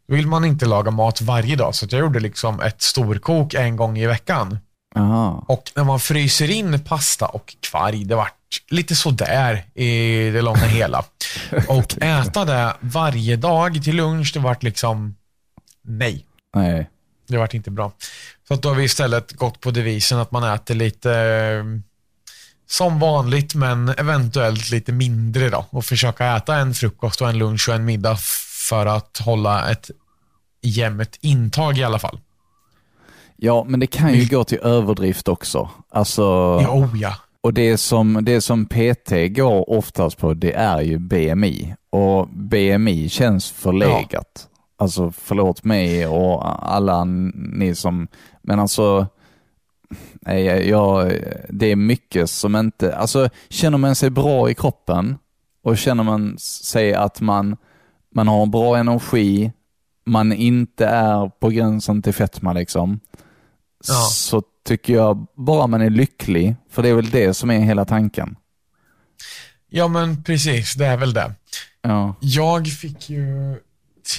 [0.09, 3.77] då vill man inte laga mat varje dag, så jag gjorde liksom ett storkok en
[3.77, 4.59] gång i veckan.
[4.97, 5.45] Aha.
[5.49, 10.67] Och när man fryser in pasta och kvarg, det vart lite sådär i det långa
[10.67, 11.05] hela.
[11.69, 15.17] Och äta det varje dag till lunch, det vart liksom
[15.83, 16.27] nej.
[16.55, 16.91] Nej.
[17.29, 17.93] Det vart inte bra.
[18.49, 21.65] Så att då har vi istället gått på devisen att man äter lite eh,
[22.69, 25.67] som vanligt, men eventuellt lite mindre då.
[25.71, 28.19] Och försöka äta en frukost och en lunch och en middag
[28.69, 29.91] för att hålla ett
[30.63, 32.21] jämnt intag i alla fall.
[33.37, 35.71] Ja, men det kan ju gå till överdrift också.
[35.91, 36.23] Alltså,
[36.63, 37.15] Ja, oh ja.
[37.47, 41.75] Och det som, det som PT går oftast på, det är ju BMI.
[41.91, 44.49] Och BMI känns förlegat.
[44.77, 48.09] Alltså, förlåt mig och alla ni som,
[48.43, 49.07] men alltså,
[50.21, 51.13] nej, jag, jag,
[51.49, 55.17] det är mycket som inte, alltså känner man sig bra i kroppen
[55.63, 57.57] och känner man sig att man,
[58.15, 59.53] man har bra energi,
[60.07, 63.01] man inte är på gränsen till fetma liksom,
[63.89, 63.95] Ja.
[64.11, 67.85] så tycker jag bara man är lycklig, för det är väl det som är hela
[67.85, 68.37] tanken.
[69.69, 70.75] Ja, men precis.
[70.75, 71.35] Det är väl det.
[71.83, 72.15] Ja.
[72.21, 73.61] Jag fick ju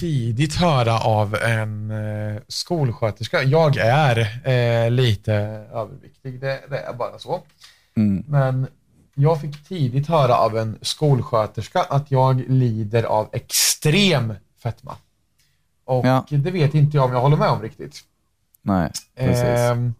[0.00, 3.42] tidigt höra av en eh, skolsköterska.
[3.42, 5.32] Jag är eh, lite
[5.72, 7.40] överviktig, det, det är bara så.
[7.96, 8.24] Mm.
[8.28, 8.66] Men
[9.14, 14.96] jag fick tidigt höra av en skolsköterska att jag lider av extrem fetma.
[15.84, 16.26] Och Ja.
[16.30, 18.00] det vet inte jag om jag håller med om riktigt.
[18.62, 19.44] Nej, precis.
[19.44, 19.94] Ehm,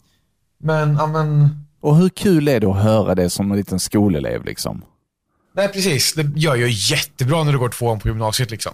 [0.58, 4.44] men, ja men, Och hur kul är det att höra det som en liten skolelev
[4.44, 4.84] liksom?
[5.54, 6.14] nej precis.
[6.14, 8.72] Det gör ju jättebra när du går tvåan på gymnasiet liksom.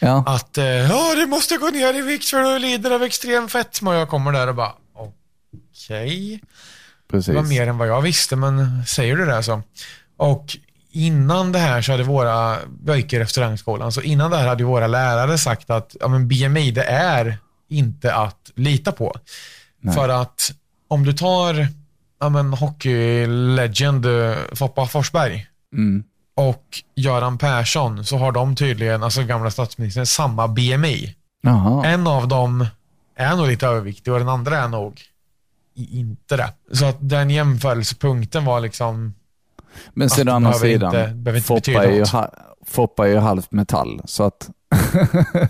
[0.00, 3.48] Ja, Att, eh, ja du måste gå ner i vikt för du lider av extrem
[3.48, 3.90] fetma.
[3.90, 6.40] Och jag kommer där och bara, okej.
[7.10, 7.26] precis.
[7.26, 9.62] Det var mer än vad jag visste, men säger du det så.
[10.16, 10.56] Och
[10.90, 14.64] innan det här så hade våra, jag gick i restaurangskolan, så innan det här hade
[14.64, 19.16] våra lärare sagt att ja, men BMI det är inte att lita på.
[19.80, 19.94] Nej.
[19.94, 20.52] För att
[20.92, 21.66] om du tar
[22.20, 26.04] ja, men, hockey-legend eh, Foppa Forsberg Mm.
[26.36, 26.64] och
[26.96, 31.14] Göran Persson så har de tydligen, alltså gamla statsministern, samma BMI.
[31.42, 31.86] Jaha.
[31.86, 32.66] En av dem
[33.16, 35.00] är nog lite överviktig och den andra är nog
[35.74, 36.52] inte det.
[36.72, 39.14] Så att den jämförelsepunkten var liksom,
[39.94, 42.04] Men sen å andra sidan, inte- Foppa, är ju
[42.66, 44.50] Foppa är ju halvt metall, så att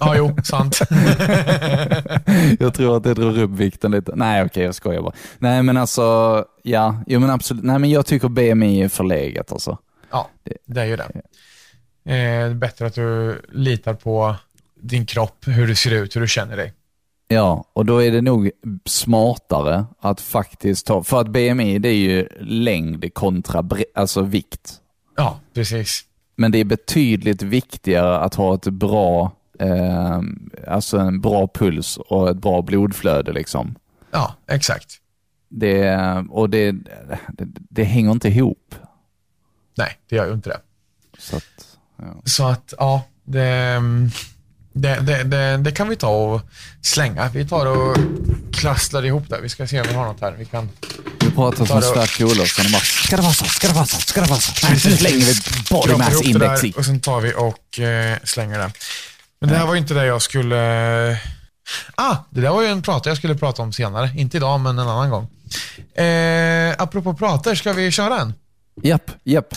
[0.00, 0.78] ja jo, sant.
[2.60, 4.12] jag tror att det drar upp vikten lite.
[4.16, 5.14] Nej, okej, jag skojar bara.
[5.38, 7.64] Nej, men alltså, ja, jo men absolut.
[7.64, 9.78] Nej, men jag tycker BMI är förlegat alltså.
[10.10, 10.28] ja,
[10.66, 11.02] det är ju det.
[11.04, 11.20] Eh,
[12.04, 14.36] det är bättre att du litar på
[14.80, 16.72] din kropp, hur du ser ut, hur du känner dig.
[17.28, 18.50] Ja, och då är det nog
[18.84, 24.74] smartare att faktiskt ta, för att BMI det är ju längd kontra alltså vikt.
[25.16, 26.04] Ja, precis.
[26.36, 30.20] Men det är betydligt viktigare att ha ett bra, eh,
[30.66, 33.74] alltså en bra puls och ett bra blodflöde liksom.
[34.10, 34.98] Ja, exakt.
[35.48, 35.96] Det,
[36.30, 36.72] och det,
[37.28, 38.74] det, det hänger inte ihop.
[39.76, 40.60] Nej, det gör ju inte det.
[41.18, 42.22] Så att, ja.
[42.24, 43.82] Så att, ja, det,
[44.72, 46.40] det, det, det, det kan vi ta och
[46.82, 47.28] slänga.
[47.28, 47.96] Vi tar och
[48.52, 49.40] klastrar ihop det.
[49.40, 50.32] Vi ska se om vi har något här.
[50.32, 50.68] Vi kan...
[51.34, 54.40] Pratar som Sverker Olofsson och bara, vara så, ska det vara så, ska det vara
[54.40, 54.66] så.
[54.72, 55.34] Nu slänger vi
[55.70, 56.72] body mass index i.
[56.76, 58.70] och sen tar vi och eh, slänger det.
[59.40, 61.18] Men det här var ju inte det jag skulle...
[61.94, 64.10] Ah, det där var ju en prata jag skulle prata om senare.
[64.16, 65.28] Inte idag, men en annan gång.
[66.04, 68.34] Eh, apropå prater, ska vi köra en?
[68.82, 69.54] Japp, japp.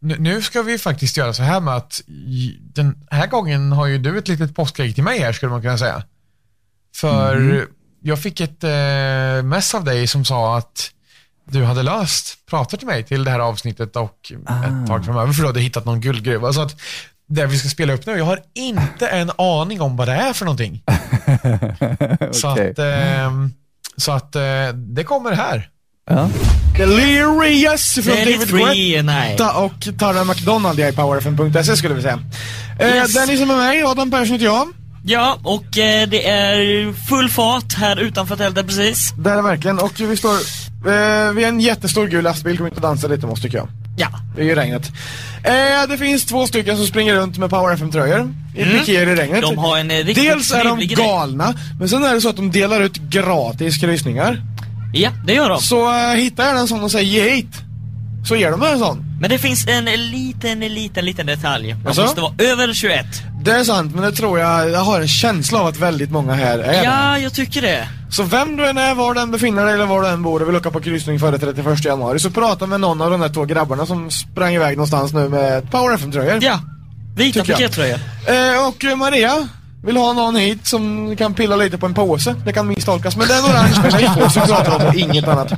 [0.00, 2.00] Nu, nu ska vi faktiskt göra så här med att
[2.74, 5.78] den här gången har ju du ett litet påskägg till mig här, skulle man kunna
[5.78, 6.02] säga.
[6.96, 7.66] För Mhm.
[8.02, 10.90] jag fick ett eh, mess av dig som sa att
[11.52, 14.64] du hade löst pratar till mig till det här avsnittet och Ah.
[14.64, 16.52] ett tag framöver för du hade hittat någon guldgruva.
[16.52, 16.80] Så att
[17.28, 20.32] det vi ska spela upp nu, jag har inte en aning om vad det är
[20.32, 20.82] för någonting.
[22.32, 22.70] Så Okej.
[22.70, 23.52] att, ehm,
[23.96, 24.42] så att eh,
[24.74, 25.68] det kommer här.
[26.10, 26.28] Ja.
[26.76, 28.46] Delirious från Det är
[29.02, 29.06] David.
[29.06, 32.18] Guetta och Tara McDonald i powerfm.se skulle vi säga.
[32.80, 33.14] Eh, Yes.
[33.14, 34.68] Den är som är mig, Adam Persson heter jag.
[35.04, 39.12] Ja, och eh, det är full fart här utanför tältet precis.
[39.18, 39.78] Det är det verkligen.
[39.78, 40.36] Och vi står
[40.86, 42.56] eh, vid en jättestor gul lastbil.
[42.56, 43.68] Kom inte och dansa lite med oss tycker jag.
[43.96, 44.08] Ja.
[44.36, 44.92] Det är ju regnet.
[45.44, 48.34] Eh, det finns två stycken som springer runt med Power FM-tröjor.
[48.54, 49.42] I pikéer i regnet.
[49.42, 52.36] De har en eh, riktigt Dels är de galna, men sen är det så att
[52.36, 54.42] de delar ut gratis kryssningar.
[54.92, 55.60] Ja, det gör de.
[55.60, 57.54] Så eh, hittar jag en sån och säger ge hit.
[58.28, 59.04] Så ger de mig en sån.
[59.20, 61.74] Men det finns en liten, liten, liten detalj.
[61.74, 62.02] Man Jaså?
[62.02, 63.06] måste vara över 21.
[63.44, 66.34] Det är sant, men det tror jag, jag har en känsla av att väldigt många
[66.34, 66.84] här är.
[66.84, 67.88] Ja, jag tycker det.
[68.10, 70.42] Så vem du än är, var du än befinner dig eller var du än bor
[70.42, 73.28] och vill åka på kryssning före 31 januari så prata med någon av de där
[73.28, 76.38] två grabbarna som sprang iväg någonstans nu med Power FM-tröjor.
[76.42, 76.60] Ja.
[77.16, 77.98] Vita pikettröjor.
[78.26, 79.48] Eh, och Maria
[79.84, 82.34] vill ha någon hit som kan pilla lite på en påse.
[82.44, 85.52] Det kan misstolkas, men det är en orange påse vi pratar om och inget annat.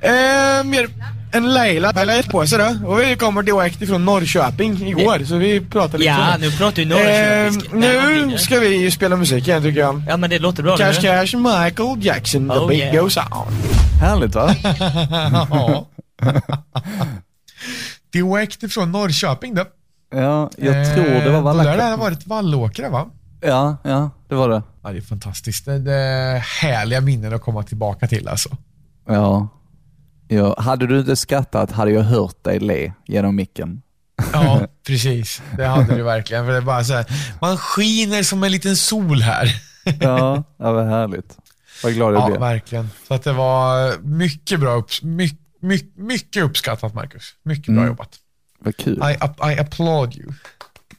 [0.00, 0.88] Eh, mer
[1.32, 1.92] en Leila
[2.30, 2.88] påse då.
[2.88, 6.76] Och vi kommer direkt ifrån Norrköping igår, så vi pratar lite om Ja, nu pratar
[6.76, 7.70] vi Eh, norrköpingska.
[7.72, 10.02] Vad blir nu ska vi spela musik igen tycker jag.
[10.08, 10.76] Ja, men det låter bra.
[10.76, 11.26] Cash eller?
[11.26, 13.02] Cash, Michael Jackson, the Oh, beat yeah.
[13.02, 13.52] goes on.
[14.00, 14.54] Härligt va?
[15.50, 15.86] Ja.
[18.12, 19.64] Direkt ifrån Norrköping då.
[20.14, 23.06] Ja, jag tror det var Eh, Det där har varit Vallåkra va?
[23.40, 24.62] Ja, ja, det var det.
[24.82, 25.64] Ja, det är fantastiskt.
[25.64, 28.48] Det, det är härliga minnen att komma tillbaka till alltså.
[29.08, 29.48] Ja.
[30.34, 30.54] Ja.
[30.58, 33.82] Hade du inte skrattat hade jag hört dig le genom micken.
[34.32, 35.42] Ja, precis.
[35.56, 36.44] Det hade du verkligen.
[36.44, 37.06] För det är bara så här,
[37.40, 39.48] man skiner som en liten sol här.
[40.00, 41.36] Ja, det var härligt.
[41.82, 42.40] Vad glad jag Ja, blev.
[42.40, 42.90] verkligen.
[43.08, 47.34] Så att det var mycket bra, upps- my, my, mycket uppskattat Marcus.
[47.42, 47.86] Mycket bra Mm.
[47.88, 48.10] jobbat.
[48.58, 49.02] Vad kul.
[49.10, 49.12] I,
[49.52, 50.32] I applaud you.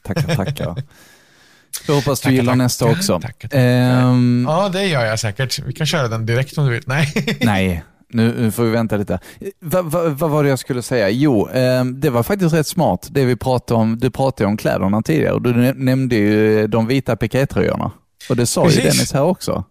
[0.02, 0.82] Tackar, tackar.
[1.86, 2.56] Jag hoppas du Tackar, gillar tackar.
[2.56, 3.20] nästa också.
[3.20, 3.58] Tackar, tackar.
[3.60, 5.58] Ehm, Ja, det gör jag säkert.
[5.58, 6.82] Vi kan köra den direkt om du vill.
[6.86, 7.38] Nej.
[7.40, 7.84] Nej,
[8.14, 9.18] nu, får vi vänta lite.
[9.60, 11.10] Vad va, vad var det jag skulle säga?
[11.10, 13.98] Jo, ehm, det var faktiskt rätt smart det vi pratade om.
[13.98, 17.90] Du pratade om kläderna tidigare och du nä- nämnde ju de vita pikétröjorna.
[18.28, 18.82] Och det sa ju Precis.
[18.84, 19.64] Dennis här också.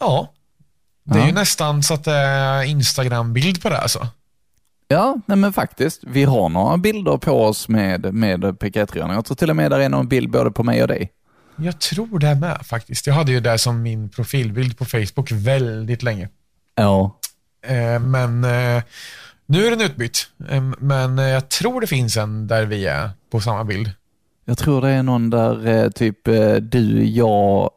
[0.00, 0.32] Ja.
[1.04, 1.26] Det är Ja.
[1.26, 4.06] ju nästan så att det är Instagram-bild på det alltså.
[4.88, 6.00] Ja, nej men faktiskt.
[6.06, 9.14] Vi har några bilder på oss med, med pikétröjorna.
[9.14, 11.10] Jag tror till och med där är någon bild både på mig och dig.
[11.56, 13.06] Jag tror det med faktiskt.
[13.06, 16.28] Jag hade ju det som min profilbild på Facebook väldigt länge.
[16.74, 17.18] Ja.
[17.68, 18.82] Eh, men eh,
[19.46, 20.28] nu är den utbytt.
[20.48, 23.90] Eh, men jag tror det finns en där vi är på samma bild.
[24.44, 26.24] Jag tror det är någon där typ
[26.60, 27.70] du, jag,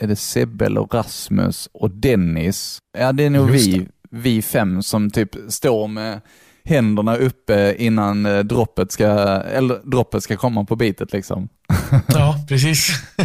[0.00, 2.78] är det Sebbe eller Rasmus och Dennis?
[2.98, 6.20] Ja, det är nog Just vi, vi fem som typ står med
[6.64, 11.48] händerna uppe innan droppet ska, eller droppet ska komma på bitet liksom.
[12.08, 12.90] Ja, precis.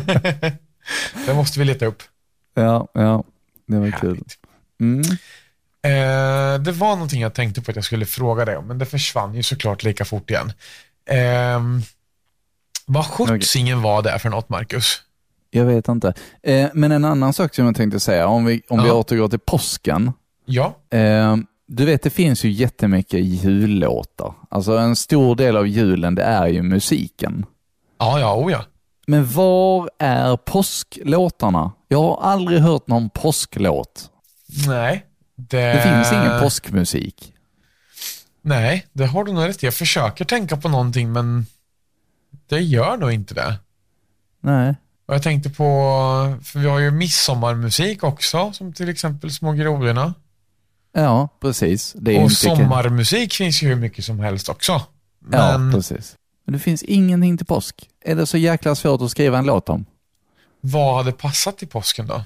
[1.25, 2.03] det måste vi leta upp.
[2.53, 3.23] Ja, ja,
[3.67, 4.09] det var kul.
[4.09, 4.37] Härligt.
[4.79, 5.03] Mm.
[5.85, 8.85] Eh, det var någonting jag tänkte på att jag skulle fråga dig om, men det
[8.85, 10.51] försvann ju såklart lika fort igen.
[11.09, 11.59] Eh,
[12.85, 15.01] vad sjuttsingen var det för något, Marcus?
[15.51, 16.13] Jag vet inte.
[16.43, 18.93] Eh, men en annan sak som jag tänkte säga, om vi, om vi Ja.
[18.93, 20.11] återgår till påsken.
[20.45, 21.35] Ja, Eh,
[21.67, 24.33] du vet, det finns ju jättemycket jullåtar.
[24.49, 27.45] Alltså en stor del av julen, det är ju musiken.
[27.99, 28.63] ja, ja, oh ja.
[29.07, 31.71] Men var är påsklåtarna?
[31.87, 34.09] Jag har aldrig hört någon påsklåt.
[34.67, 35.05] Nej.
[35.35, 37.33] Det, Det finns ingen påskmusik.
[38.41, 39.65] Nej, det har du nog rätt i.
[39.65, 41.45] Jag försöker tänka på någonting, men
[42.47, 43.55] det gör nog inte det.
[44.41, 44.75] Nej.
[45.05, 45.63] Och jag tänkte på,
[46.43, 50.13] för vi har ju midsommarmusik också, som till exempel Små grodorna.
[50.91, 51.95] Ja, precis.
[51.97, 54.71] Det är Och sommarmusik finns ju hur mycket som helst också.
[55.31, 56.15] Ja, Men precis.
[56.45, 57.89] Men det finns ingenting till påsk.
[58.01, 59.85] Är det så jäkla svårt att skriva en låt om?
[60.61, 62.23] vad hade passat i påsken då?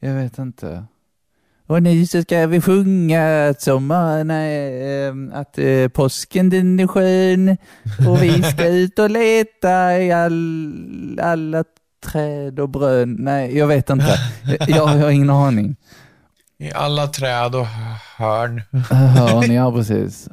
[0.00, 0.84] Jag vet inte.
[1.66, 6.86] Och nu så ska vi sjunga att sommar, nej, ehm, att eh, påsken den är
[6.86, 7.56] skön
[8.08, 11.64] och vi ska ut och leta i all, alla
[12.06, 13.16] träd och brön.
[13.18, 14.18] Nej, jag vet inte.
[14.68, 15.76] Jag, har ingen aning.
[16.58, 17.66] I alla träd och
[18.18, 18.62] hörn.
[18.90, 19.54] Hör ni?
[19.54, 20.28] Ja, precis.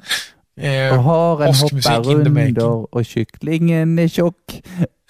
[0.57, 4.61] Och Eh, haren påskmusik hoppar under och kycklingen är tjock.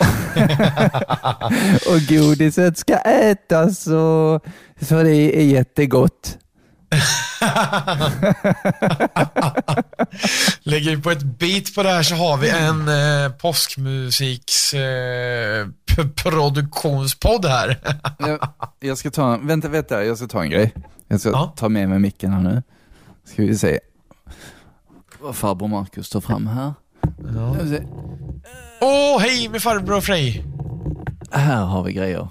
[1.88, 4.46] och godiset ska ätas och
[4.82, 6.38] så det är jättegott.
[10.64, 15.68] lägger vi på ett beat på det här så har vi en eh, påskmusiks eh,
[17.50, 17.80] här.
[18.20, 18.40] Jag,
[18.80, 20.74] jag ska ta, vänta, vänta, jag ska ta en grej.
[21.08, 21.54] Jag ska Ja.
[21.58, 22.64] ta med mig micken här nu.
[23.26, 23.80] Ska vi se.
[25.22, 26.74] Vad farbror Marcus tar fram här.
[27.36, 27.54] Ja.
[27.54, 27.84] Ska vi se.
[28.82, 30.44] Åh, hej med farbror Frej.
[31.32, 32.28] Här har vi grejer.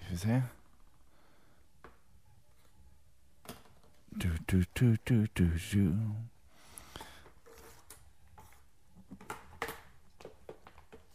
[0.00, 0.42] Ska vi se.
[4.10, 5.98] Du, du, du, du, du, du.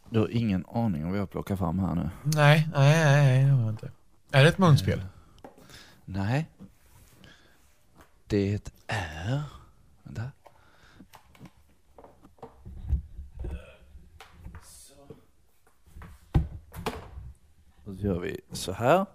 [0.09, 2.09] Du har ingen aning om vad jag plockar fram här nu?
[2.23, 3.91] Nej, nej, nej, nej, det har jag inte.
[4.31, 5.05] Är det ett munspel?
[6.05, 6.49] Nej.
[8.27, 9.43] Det är...
[10.03, 10.31] Vänta.
[17.85, 19.05] Och så gör vi så här.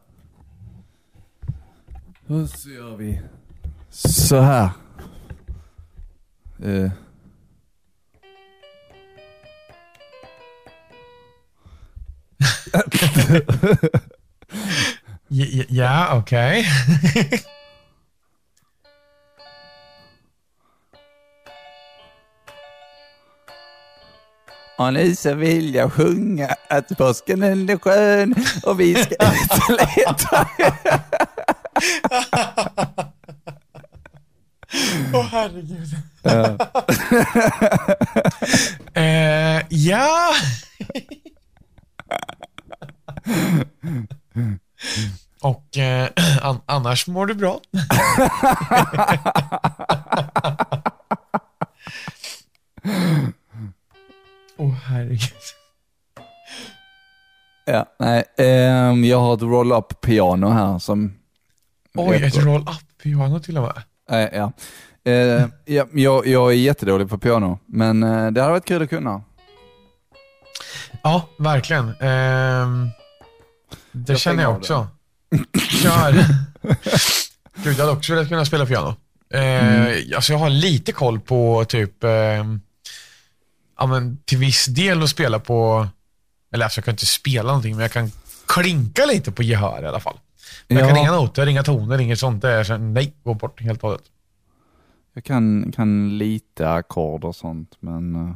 [2.27, 3.21] Och så gör vi
[3.91, 4.71] så här.
[6.63, 6.91] Eh.
[15.69, 16.65] Ja, okej.
[24.81, 29.81] Och nu så vill jag sjunga att påsken är skön och vi ska ut och
[29.97, 30.49] leta.
[35.15, 35.89] Åh herregud.
[38.95, 40.33] eh, ja.
[45.43, 46.09] Och eh,
[46.43, 47.61] an- annars mår du bra?
[54.61, 55.33] Åh oh, herregud.
[57.67, 61.13] Ja, nej, ehm, jag har ett roll-up piano här som...
[61.95, 63.83] Oj, ett roll-up-piano till och med.
[64.23, 64.53] Eh, ja.
[65.05, 68.91] Eh, ja, jag, jag är jättedålig på piano, men eh, det hade varit kul att
[68.91, 69.23] kunna.
[71.03, 71.95] Ja, verkligen.
[72.01, 72.91] Ehm,
[73.93, 74.87] det Jag känner jag stänger av också.
[75.83, 76.13] Kör.
[77.55, 78.95] Gud, jag hade också velat kunna spela piano.
[79.35, 82.45] Eh, alltså jag har lite koll på typ, eh,
[83.81, 85.87] ja men till viss del att spela på,
[86.55, 88.11] eller alltså jag kan inte spela någonting, men jag kan
[88.47, 90.17] klinka lite på gehör i alla fall.
[90.69, 91.03] Men jag kan Ja.
[91.03, 92.43] inga noter, inga toner, inget sånt.
[92.43, 94.05] Det är så, nej, gå bort helt och hållet.
[95.15, 98.15] Jag kan, kan lite ackord och sånt, men...
[98.15, 98.35] eh,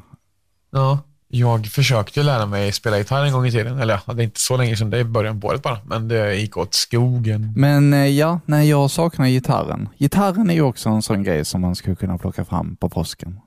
[0.71, 3.79] Ja, jag försökte lära mig spela gitarr en gång i tiden.
[3.79, 5.79] Eller ja, det är inte så länge sedan, det är början på året bara.
[5.85, 7.53] Men det gick åt skogen.
[7.57, 9.89] Men eh, ja, nej, jag saknar gitarren.
[9.99, 13.41] Gitarren är ju också en sån grej som man skulle kunna plocka fram på påsken.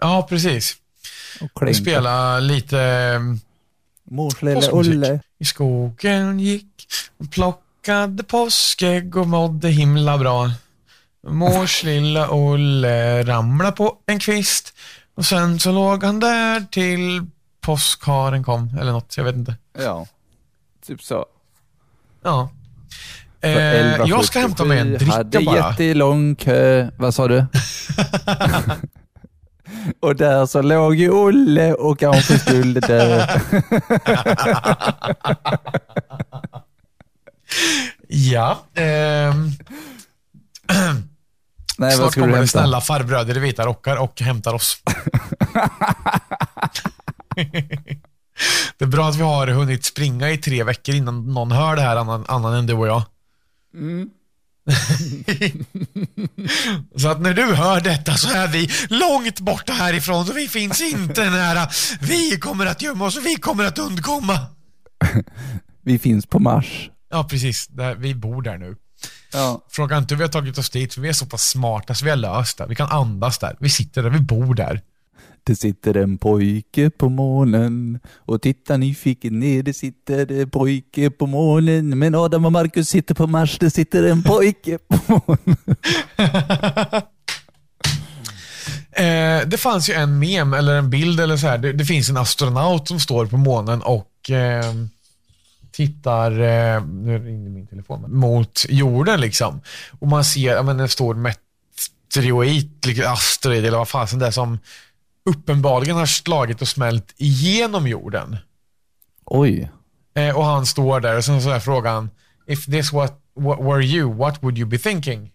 [0.00, 0.76] Ja, precis.
[1.40, 3.20] Och Och spela lite eh,
[4.10, 4.70] Mors lille.
[4.70, 5.20] Olle.
[5.38, 6.86] I skogen gick
[7.18, 10.50] och plockade påskägg och mådde himla bra.
[11.26, 14.74] Mors lilla Olle ramla på en kvist
[15.14, 17.26] och sen så låg han där till
[17.60, 19.56] påskharen kom, eller något, jag vet inte.
[19.78, 20.06] Ja,
[20.86, 21.26] typ så.
[22.22, 22.50] Ja.
[23.40, 23.50] Eh,
[24.06, 25.70] jag ska hämta mig en 1177 dricka hade bara.
[25.70, 26.90] jättelång kö.
[26.96, 27.46] Vad sa du?
[30.00, 33.26] och där så låg ju Olle och kanske skulle dö.
[38.08, 38.58] Ja.
[38.74, 39.50] ehm,
[41.78, 44.82] Nej, snart kommer det snälla farbröder i vita rockar och hämtar oss.
[48.78, 51.82] det är bra att vi har hunnit springa i tre veckor innan någon hör det
[51.82, 53.02] här annan, annan än du och jag.
[53.74, 54.10] Mm.
[56.96, 60.80] så att när du hör detta så är vi långt borta härifrån så vi finns
[60.80, 61.68] inte nära.
[62.00, 64.40] Vi kommer att gömma oss och vi kommer att undkomma.
[65.82, 66.90] Vi finns på Mars.
[67.10, 67.66] Ja, precis.
[67.66, 68.76] Där, vi bor där nu.
[69.32, 69.64] Ja.
[69.70, 72.04] Fråga inte hur vi har tagit oss dit, för vi är så pass smarta så
[72.04, 72.66] vi har löst det.
[72.66, 73.56] Vi kan andas där.
[73.60, 74.80] Vi sitter där, vi bor där.
[75.48, 81.26] Det sitter en pojke på månen och titta nyfiket ner, det sitter en pojke på
[81.26, 81.98] månen.
[81.98, 85.56] Men Adam och Marcus sitter på Mars, det sitter en pojke på månen.
[88.92, 91.58] Eh, det fanns ju en mem eller en bild eller så här.
[91.58, 94.74] Det, det finns en astronaut som står på månen och eh,
[95.72, 99.60] tittar, eh, nu ringde min telefon, mot jorden liksom.
[99.98, 104.30] Och man ser ja, men en stor meteorit, liksom, asteroid eller vad fasen det är
[104.30, 104.58] som
[105.28, 108.36] uppenbarligen har slagit och smält igenom jorden.
[109.24, 109.70] Oj.
[110.14, 112.10] Eh, och han står där och sen så är frågan,
[112.46, 115.30] if this what, what were you, what would you be thinking?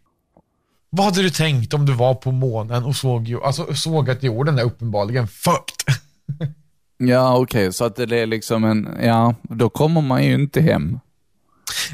[0.90, 4.24] Vad hade du tänkt om du var på månen och såg, ju, alltså, såg att
[4.24, 5.96] jorden är uppenbarligen fucked?
[6.98, 11.00] Ja, okej, så att det är liksom en, ja, då kommer man ju inte hem.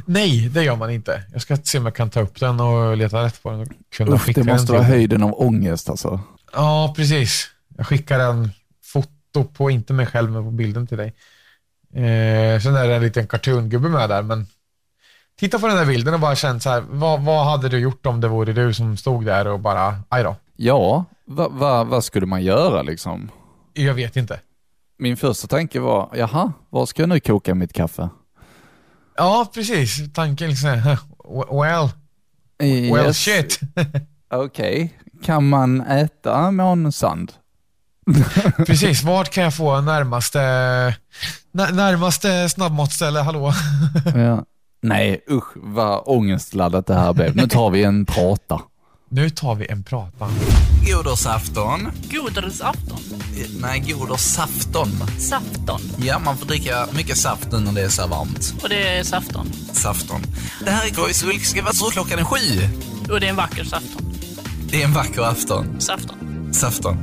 [0.06, 1.24] Nej, det gör man inte.
[1.32, 3.68] Jag ska se om jag kan ta upp den och leta rätt på den och
[3.90, 6.20] kunna Usch, skicka det måste den vara höjden av ångest alltså.
[6.54, 7.48] Ja, precis.
[7.80, 8.52] Jag skickar en
[8.84, 11.08] foto på, inte mig själv, men på bilden till dig.
[11.94, 14.48] Eh, sen är det en liten cartoongubbe med där, men
[15.40, 18.06] titta på den där bilden och bara känn så här, vad, vad hade du gjort
[18.06, 20.36] om det vore du som stod där och bara, aj då.
[20.56, 23.32] Ja, vad va, vad skulle man göra liksom?
[23.74, 24.40] Jag vet inte.
[24.98, 28.10] Min första tanke var, jaha, var ska jag nu koka mitt kaffe?
[29.18, 30.14] Ja, precis.
[30.14, 30.70] Tanken liksom,
[31.52, 31.90] well,
[32.94, 33.18] well Yes.
[33.18, 33.60] shit.
[34.34, 37.32] Okej, kan man äta månsand?
[38.66, 40.40] Precis, vart kan jag få närmaste,
[41.52, 43.54] när, närmaste snabbmatsställe, hallå?
[44.16, 44.46] Ja.
[44.82, 47.36] Nej, usch vad ångestladdat det här blev.
[47.36, 48.62] Nu tar vi en prata.
[49.12, 50.28] Nu tar vi en prata.
[50.88, 51.92] Godårsafton.
[52.12, 53.00] Godisafton.
[53.62, 54.88] Nej, godårsafton.
[55.18, 55.82] Safton.
[55.98, 58.54] Ja, man får dricka mycket saft nu när det är så här varmt.
[58.64, 59.48] Och det är safton.
[59.72, 60.22] Safton.
[60.66, 61.26] Det här är Gojs
[61.78, 62.38] så klockan är sju.
[63.14, 64.14] Och det är en vacker safton.
[64.72, 65.82] Det är en vacker afton.
[65.82, 66.18] Safton.
[66.54, 66.98] Safton.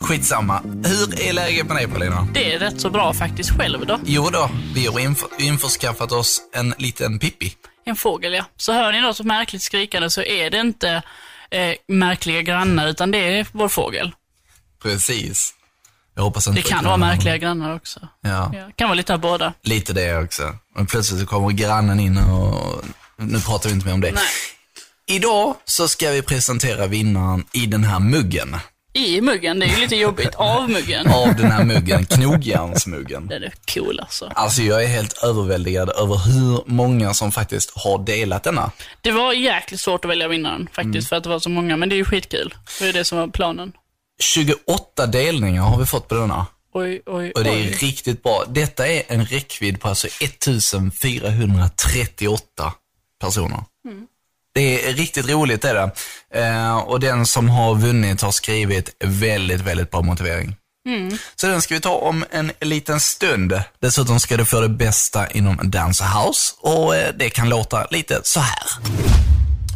[0.00, 0.62] Skitsamma.
[0.84, 2.28] Hur är läget med dig Paulina?
[2.34, 4.00] Det är rätt så bra faktiskt själv då.
[4.04, 7.52] Jo då, vi har inför, införskaffat oss en liten Pippi.
[7.84, 8.44] En fågel ja.
[8.56, 11.02] Så hör ni något så märkligt skrikande så är det inte
[11.50, 14.12] eh, märkliga grannar utan det är vår fågel.
[14.82, 15.54] Precis.
[16.14, 18.08] Jag hoppas inte Det kan vara märkliga grannar också.
[18.20, 19.52] Ja, Ja, kan vara lite av båda.
[19.62, 20.54] lite det också.
[20.78, 22.84] Och plötsligt så kommer grannen in och
[23.16, 24.12] nu pratar vi inte mer om det.
[24.12, 24.22] Nej.
[25.06, 28.56] Idag så ska vi presentera vinnaren i den här muggen.
[28.92, 30.34] I muggen, det är ju lite jobbigt.
[30.34, 31.06] Av muggen.
[31.06, 33.26] Av den här muggen, knogjärnsmuggen.
[33.26, 34.32] Den är cool alltså.
[34.34, 38.70] Alltså jag är helt överväldigad över hur många som faktiskt har delat denna.
[39.00, 41.88] Det var jäkligt svårt att välja vinnaren faktiskt för att det var så många, men
[41.88, 42.54] det är ju skitkul.
[42.78, 43.72] Det är det som var planen.
[44.22, 46.46] 28 delningar har vi fått på denna.
[46.74, 47.76] Oj, oj, Och det är oj.
[47.80, 48.44] riktigt bra.
[48.48, 52.72] Detta är en räckvidd på alltså 1438
[53.20, 53.64] personer.
[54.60, 55.90] Det är riktigt roligt är det.
[56.40, 60.56] Eh, och den som har vunnit har skrivit väldigt, väldigt bra motivering.
[61.36, 63.60] Så den ska vi ta om en liten stund.
[63.80, 68.20] Dessutom ska du få det bästa inom Dance House och eh, det kan låta lite
[68.22, 68.58] så här.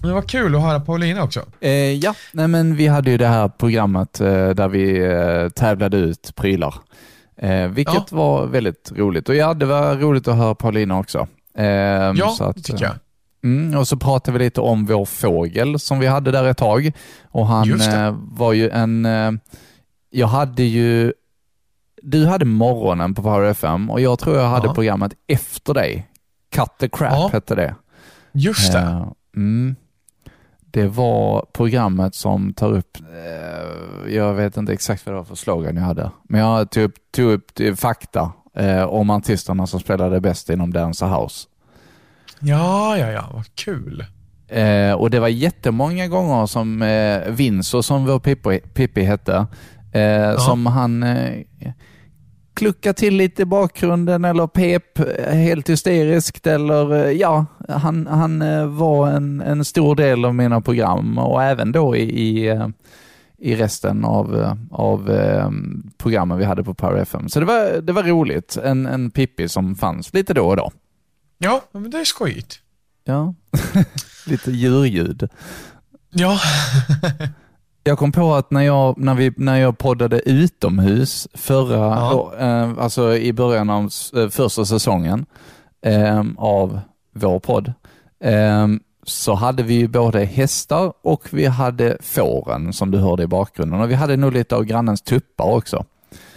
[0.02, 1.42] Det var kul att höra Paulina också.
[1.60, 5.96] Eh, ja, nej men vi hade ju det här programmet eh, där vi eh, tävlade
[5.96, 6.74] ut prylar.
[7.42, 8.06] Eh, vilket Ja.
[8.10, 9.28] var väldigt roligt.
[9.28, 11.26] Och ja, det var roligt att höra Paulina också.
[11.58, 12.94] Eh, Ja, så att, det tycker jag.
[13.44, 16.92] Mm, och så pratade vi lite om vår fågel som vi hade där ett tag.
[17.30, 19.06] Och han eh, var ju en...
[19.06, 19.32] Eh,
[20.10, 21.12] jag hade ju...
[22.02, 24.74] Du hade morgonen på Power FM och jag tror jag hade Ja.
[24.74, 26.08] programmet efter dig.
[26.54, 27.30] Cut the crap Ja.
[27.32, 27.74] hette det.
[28.32, 28.78] Just det.
[28.78, 29.76] Eh, mm.
[30.60, 35.34] Det var programmet som tar upp, eh, jag vet inte exakt vad det var för
[35.34, 39.80] slogan jag hade, men jag tog upp, tog upp det- fakta eh, om artisterna som
[39.80, 41.48] spelade bäst inom Dance House.
[42.44, 44.04] Ja, ja, ja, vad kul.
[44.48, 49.46] Eh, och det var jättemånga gånger som eh, Vinso, som vår Pippi, Pippi hette,
[49.92, 51.44] eh, som han eh,
[52.54, 58.42] kluckade till lite i bakgrunden eller pep eh, helt hysteriskt eller eh, ja, han, han
[58.42, 62.60] eh, var en, en stor del av mina program och även då i, i,
[63.38, 65.10] i resten av, av
[65.98, 67.28] programmen vi hade på Power FM.
[67.28, 70.70] Så det var, det var roligt, en, en Pippi som fanns lite då och då.
[71.38, 72.58] Ja, men det är skojigt.
[73.04, 73.34] Ja,
[74.26, 75.28] lite djurljud.
[76.10, 76.38] Ja,
[77.86, 82.34] Jag kom på att när jag, när vi, när jag poddade utomhus förra, Ja.
[82.38, 85.26] eh, alltså i början av eh, första säsongen
[85.86, 86.80] eh, av
[87.14, 87.72] vår podd,
[88.24, 88.68] eh,
[89.06, 93.80] så hade vi ju både hästar och vi hade fåren som du hörde i bakgrunden
[93.80, 95.84] och vi hade nog lite av grannens tuppar också.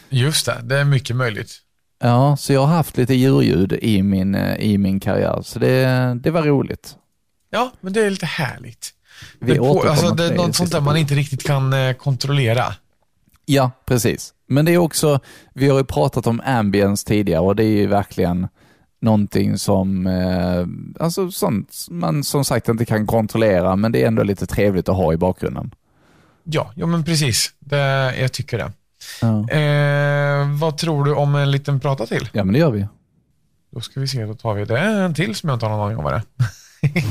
[0.09, 0.61] just det.
[0.63, 1.51] Det är mycket möjligt.
[1.99, 6.17] Ja, så jag har haft lite djurljud i min, eh, i min karriär, så det,
[6.23, 6.95] det var roligt.
[7.49, 8.93] Ja, men det är lite härligt.
[9.39, 12.73] Vi det, på, alltså, det är något sånt där man inte riktigt kan eh, kontrollera.
[13.45, 14.33] Ja, precis.
[14.47, 15.19] Men det är också,
[15.53, 18.47] vi har ju pratat om ambience tidigare och det är ju verkligen
[18.99, 24.23] någonting som, eh, alltså sånt man som sagt inte kan kontrollera, men det är ändå
[24.23, 25.71] lite trevligt att ha i bakgrunden.
[26.43, 27.53] Ja, ja men precis.
[27.59, 28.71] Det, jag tycker det.
[29.21, 32.29] Ja, Eh, vad tror du om en liten prata till?
[32.31, 32.87] ja men det gör vi.
[33.75, 34.79] Då ska vi se, då tar vi det.
[34.79, 37.01] är en till som jag inte har någon aning om vad det är.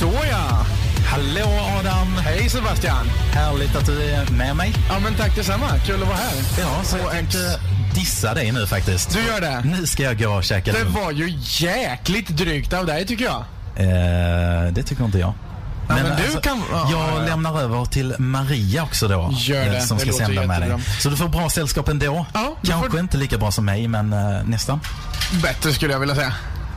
[0.00, 0.66] Så ja!
[1.06, 1.46] Hallå
[1.80, 2.06] Adam!
[2.08, 3.06] Hej Sebastian!
[3.32, 4.72] Härligt att du är med mig.
[4.88, 6.34] Ja men tack detsamma, kul att vara här.
[6.60, 7.38] Ja, så jag tänkte
[7.94, 9.10] dissa dig nu faktiskt.
[9.14, 9.62] Du gör det?
[9.78, 11.34] Nu ska jag gå och käka Det var ju
[11.66, 13.44] jäkligt drygt av dig tycker jag.
[13.76, 15.34] Eh, det tycker inte jag.
[15.88, 17.24] Men du kan- ja, jag ja, ja.
[17.26, 19.30] lämnar över till Maria också då.
[19.32, 20.68] Gör eh, det, Som det ska låter sända med dig.
[20.70, 20.92] jättebra.
[21.00, 22.26] Så du får bra sällskap ändå.
[22.34, 24.80] Ja, Kanske får- inte lika bra som mig, men eh, nästan.
[25.42, 26.32] Bättre skulle jag vilja säga.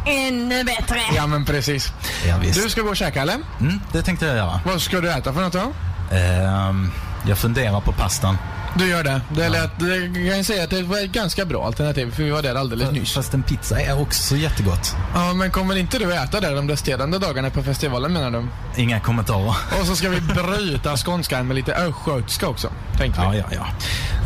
[0.05, 0.99] Ännu bättre.
[1.15, 1.93] Ja men precis.
[2.27, 2.35] Ja.
[2.53, 3.35] Du ska gå och käka eller?
[3.61, 4.59] Mm, det tänkte jag göra.
[4.65, 5.71] Vad ska du äta för något då?
[6.15, 6.91] Ehm,
[7.27, 8.37] jag funderar på pastan.
[8.75, 9.21] Du gör det.
[9.35, 12.29] Det, lät, det kan jag säga att det var ett ganska bra alternativ, för vi
[12.29, 13.13] var där alldeles nyss.
[13.13, 14.95] Fast en pizza är också jättegott.
[15.13, 18.47] Ja, men kommer inte du äta där de resterande dagarna på festivalen menar du?
[18.81, 19.55] Inga kommentarer.
[19.81, 23.37] Och så ska vi bryta skånskan med lite östgötska också, tänkte Ja, vi.
[23.37, 23.67] ja, ja.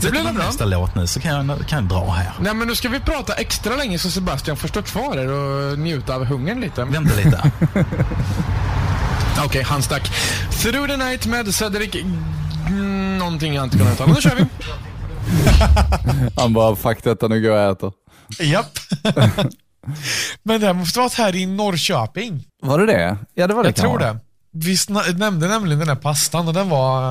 [0.01, 0.45] Det blir väl bra.
[0.45, 2.31] nästa låt nu så kan jag, kan jag dra här.
[2.41, 5.79] Nej, men nu ska vi prata extra länge så Sebastian får stå kvar här och
[5.79, 6.83] njuta av hungern lite.
[6.83, 7.51] Vänta lite.
[9.45, 10.11] Okej, han stack.
[10.61, 11.95] Through the night med Cedric...
[12.67, 14.13] Mm, någonting jag inte kunnat uttala.
[14.13, 14.45] Nu kör vi.
[16.41, 17.93] Han bara, fuck detta, nu går jag och äter.
[18.39, 18.79] Japp.
[20.43, 22.43] Men det här måste varit här i Norrköping.
[22.61, 23.17] Var det det?
[23.33, 24.17] Ja, det var det Jag tror det.
[24.51, 24.77] Vi
[25.15, 27.01] nämnde nämligen den här pastan och den var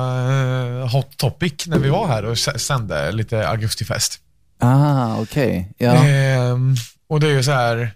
[0.81, 4.19] eh, hot topic när vi var här och sände lite augustifest.
[4.59, 5.71] Ah, okej.
[5.77, 5.93] Ja.
[5.93, 6.75] Ehm,
[7.07, 7.91] och det är ju så här,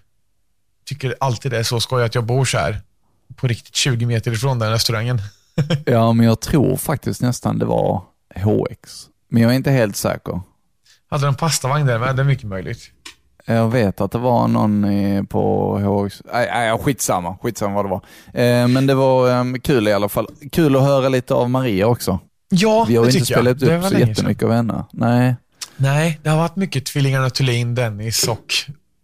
[0.86, 2.80] tycker alltid det är så skoj att jag bor så här
[3.36, 5.22] på riktigt 20 meter ifrån den restaurangen.
[5.86, 8.02] ja, men jag tror faktiskt nästan det var
[8.34, 9.06] HX.
[9.30, 10.40] Men jag är inte helt säker.
[11.10, 12.16] Hade de pastavagn där med?
[12.16, 12.78] Det är mycket möjligt.
[13.46, 16.22] Jag vet att det var någon eh, på HX.
[16.32, 17.36] Nej, nej, skitsamma.
[17.42, 18.02] Skitsamma vad det var.
[18.44, 20.28] Eh, men det var eh, kul i alla fall.
[20.52, 22.18] Kul att höra lite av Maria också.
[22.50, 23.40] Ja, Vi har det inte tycker jag.
[23.56, 24.84] spelat Det upp var så länge jättemycket av henne.
[24.92, 25.36] Nej.
[25.76, 28.44] Nej, det har varit mycket tvillingarna Thulin, Dennis och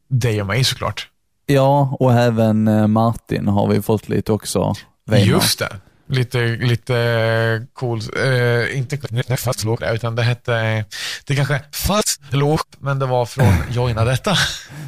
[0.09, 1.09] dig och mig såklart.
[1.47, 4.75] Ja, och även eh, Martin har vi fått lite också.
[5.07, 5.27] Weimar.
[5.27, 5.77] Just det.
[6.07, 8.99] Lite, lite cool, eh, inte
[9.37, 10.85] fast lågt utan det hette,
[11.27, 14.37] det kanske fast lågt, men det var från Joina detta.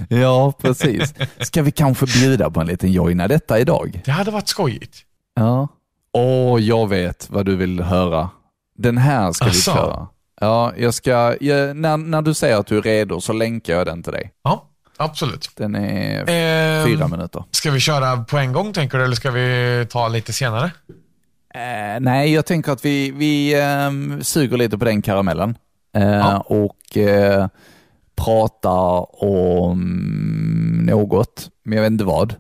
[0.09, 1.15] Ja, precis.
[1.41, 4.03] Ska vi kanske bjuda på en liten joina detta idag?
[4.05, 4.97] Det hade varit skojigt.
[5.35, 5.69] Ja.
[6.13, 8.31] Åh, jag vet vad du vill höra.
[8.79, 9.55] Den här ska Asså?
[9.55, 10.07] vi köra.
[10.41, 13.87] Ja, jag ska, jag, när, när du säger att du är redo så länkar jag
[13.87, 14.33] den till dig.
[14.45, 15.51] Ja, absolut.
[15.57, 17.45] Den är Ehm, fyra minuter.
[17.51, 20.71] Ska vi köra på en gång tänker du, eller ska vi ta lite senare?
[21.57, 25.59] Eh, nej, jag tänker att vi, vi ehm, suger lite på den karamellen
[25.97, 26.39] eh, Ja.
[26.39, 27.49] och eh,
[28.17, 29.81] pratar om
[30.87, 32.35] något, men jag vet inte vad.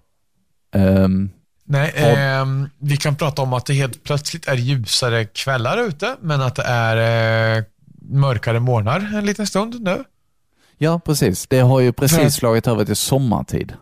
[0.74, 1.30] Ehm,
[1.68, 6.40] Nej, ehm, vi kan prata om att det helt plötsligt är ljusare kvällar ute, men
[6.40, 7.64] att det är eh,
[8.10, 10.04] mörkare morgnar en liten stund nu.
[10.78, 11.46] ja, precis.
[11.46, 13.72] Det har ju precis slagit över till sommartid.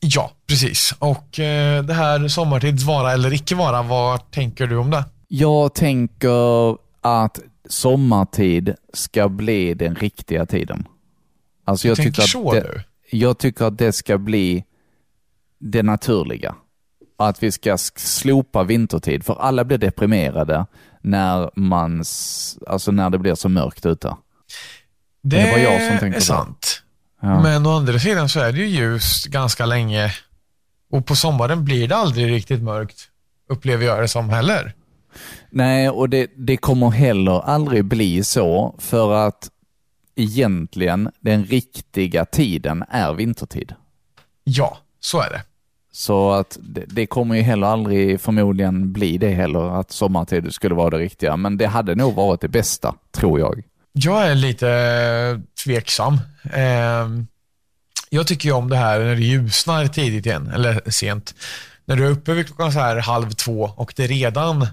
[0.00, 0.94] Ja, precis.
[0.98, 5.04] Och eh, det här sommartids vara eller icke vara, vad tänker du om det?
[5.28, 10.88] Jag tänker att sommartid ska bli den riktiga tiden.
[11.64, 12.82] Alltså jag tycker, att det, du?
[13.18, 14.64] jag tycker att det ska bli
[15.58, 16.54] det naturliga.
[17.18, 20.66] Att vi ska slopa vintertid, för alla blir deprimerade
[21.00, 22.04] när, man,
[22.66, 24.16] alltså när det blir så mörkt ute.
[25.22, 26.82] Det, det var jag som tänkte är sant.
[27.20, 27.42] Ja.
[27.42, 30.12] Men å andra sidan så är det ju ljust ganska länge
[30.90, 33.08] och på sommaren blir det aldrig riktigt mörkt,
[33.48, 34.74] upplever jag det som heller.
[35.50, 39.50] Nej, och det, det kommer heller aldrig bli så, för att
[40.16, 43.74] egentligen den riktiga tiden är vintertid.
[44.44, 45.42] Ja, så är det.
[45.92, 50.74] Så att det, det kommer ju heller aldrig förmodligen bli det heller, att sommartid skulle
[50.74, 51.36] vara det riktiga.
[51.36, 53.62] Men det hade nog varit det bästa, tror jag.
[53.98, 56.20] Jag är lite tveksam.
[56.52, 57.26] Ehm,
[58.10, 61.34] jag tycker ju om det här när det ljusnar tidigt igen, eller sent.
[61.84, 64.66] När du är uppe vid klockan så här halv två och det redan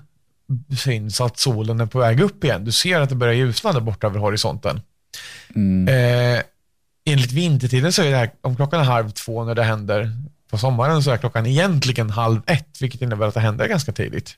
[0.78, 2.66] syns att solen är på väg upp igen.
[2.66, 4.82] Du ser att det börjar ljusna där borta över horisonten.
[5.56, 5.88] Mm.
[5.88, 6.42] Eh,
[7.06, 10.12] enligt vintertiden så är det här, om klockan är halv två när det händer
[10.52, 14.36] på sommaren så är klockan egentligen halv ett, vilket innebär att det händer ganska tidigt.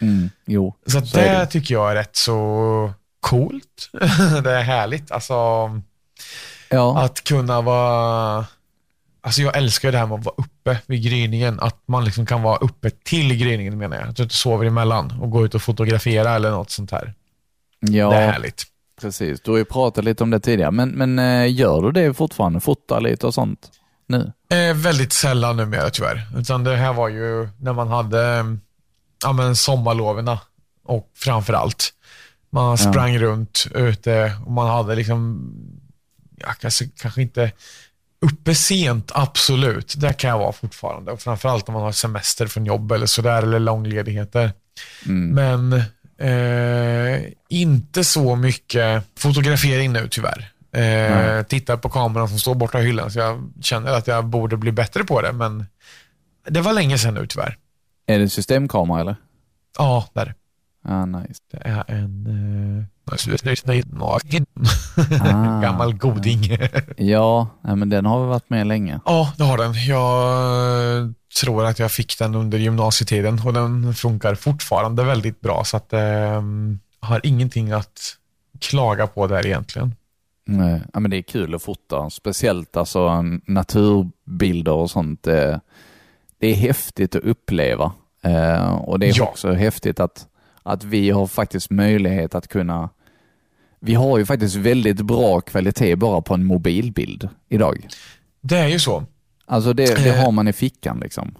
[0.00, 0.30] Mm.
[0.46, 1.46] Jo, Så, så det det.
[1.46, 3.90] tycker jag är rätt så coolt.
[4.44, 5.10] det är härligt.
[5.10, 5.34] Alltså
[6.70, 8.46] Ja, att kunna vara...
[9.20, 11.60] Alltså jag älskar det här med att vara uppe vid gryningen.
[11.60, 14.08] Att man liksom kan vara uppe till gryningen menar jag.
[14.08, 17.14] Att du inte sover emellan och gå ut och fotografera eller något sånt här.
[17.80, 18.64] ja Det är härligt.
[19.00, 19.40] precis.
[19.40, 22.60] Du har ju pratat lite om det tidigare, men, men eh, gör du det fortfarande?
[22.60, 23.70] Fotar lite och sånt
[24.06, 24.32] nu?
[24.50, 26.26] Eh, väldigt sällan numera tyvärr.
[26.36, 28.44] Utan det här var ju när man hade
[29.24, 30.40] ja, men sommarloverna
[30.84, 31.92] och framför allt.
[32.50, 35.50] Man sprang runt ute och man hade liksom,
[36.36, 37.52] ja, kanske, kanske inte
[38.20, 39.94] uppe sent, absolut.
[39.96, 41.12] Det kan jag vara fortfarande.
[41.12, 44.52] Och framförallt när man har semester från jobb eller sådär, eller långledigheter.
[45.06, 45.30] Mm.
[45.30, 45.72] Men
[46.18, 50.52] eh, inte så mycket fotografering nu tyvärr.
[50.72, 54.56] Eh, tittar på kameran som står borta i hyllan, så jag känner att jag borde
[54.56, 55.66] bli bättre på det, men
[56.48, 57.56] det var länge sedan nu tyvärr.
[58.06, 59.16] Är det systemkamera eller?
[59.78, 60.34] Ja, där.
[60.84, 61.40] Ah, nice.
[61.52, 62.84] Det är en eh,
[65.22, 65.60] Ah.
[65.62, 66.40] gammal goding.
[66.96, 69.00] Ja, men den har väl varit med länge.
[69.04, 69.74] ja, det har den.
[69.86, 75.76] Jag tror att jag fick den under gymnasietiden och den funkar fortfarande väldigt bra, så
[75.76, 76.42] att eh,
[77.00, 78.00] har ingenting att
[78.60, 79.94] klaga på där egentligen.
[80.46, 85.22] Nej, ja, men det är kul att fota, speciellt alltså naturbilder och sånt.
[85.22, 85.60] Det,
[86.38, 89.24] det är häftigt att uppleva eh, och det är Ja.
[89.24, 90.26] också häftigt att,
[90.68, 92.90] att vi har faktiskt möjlighet att kunna
[93.80, 97.88] vi har ju faktiskt väldigt bra kvalitet bara på en mobilbild idag.
[98.40, 99.04] Det är ju så.
[99.46, 100.24] Alltså det, det Eh.
[100.24, 101.34] har man i fickan liksom.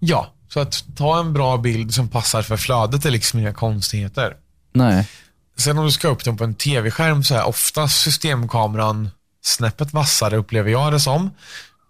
[0.00, 4.36] Ja, så att ta en bra bild som passar för flödet är liksom inga konstigheter.
[4.72, 5.08] Nej,
[5.56, 9.08] Sen om du ska upp den på en tv-skärm så är oftast systemkameran
[9.42, 11.30] snäppet vassare upplever jag det som.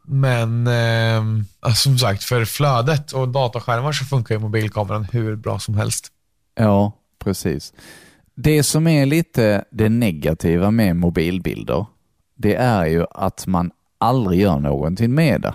[0.07, 1.23] Men eh,
[1.61, 6.09] alltså, som sagt, för flödet och dataskärmar så funkar ju mobilkameran hur bra som helst.
[6.63, 7.73] Ja precis.
[8.35, 11.87] Det som är lite det negativa med mobilbilder,
[12.37, 15.55] det är ju att man aldrig gör någonting med det.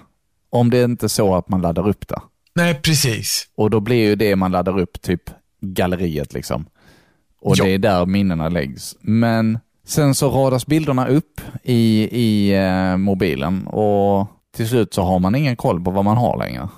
[0.49, 2.21] Om det inte är så att man laddar upp det.
[2.55, 3.47] Nej, precis.
[3.55, 5.21] Och då blir ju det man laddar upp typ
[5.61, 6.65] galleriet liksom.
[7.41, 7.63] Och Ja.
[7.63, 8.95] det är där minnena läggs.
[9.01, 15.19] Men sen så radas bilderna upp i, i eh, mobilen och till slut så har
[15.19, 16.69] man ingen koll på vad man har längre.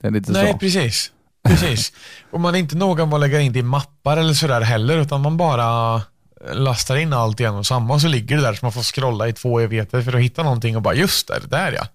[0.00, 0.58] Det är lite Nej, så.
[0.58, 1.12] precis.
[1.60, 1.92] Precis.
[2.30, 4.98] Och man är inte noga med att lägga in det i mappar eller sådär heller,
[4.98, 6.02] utan man bara
[6.52, 8.82] lastar in allt i en och samma och så ligger det där så man får
[8.82, 11.86] scrolla i två evigheter för att hitta någonting och bara just det, det där ja.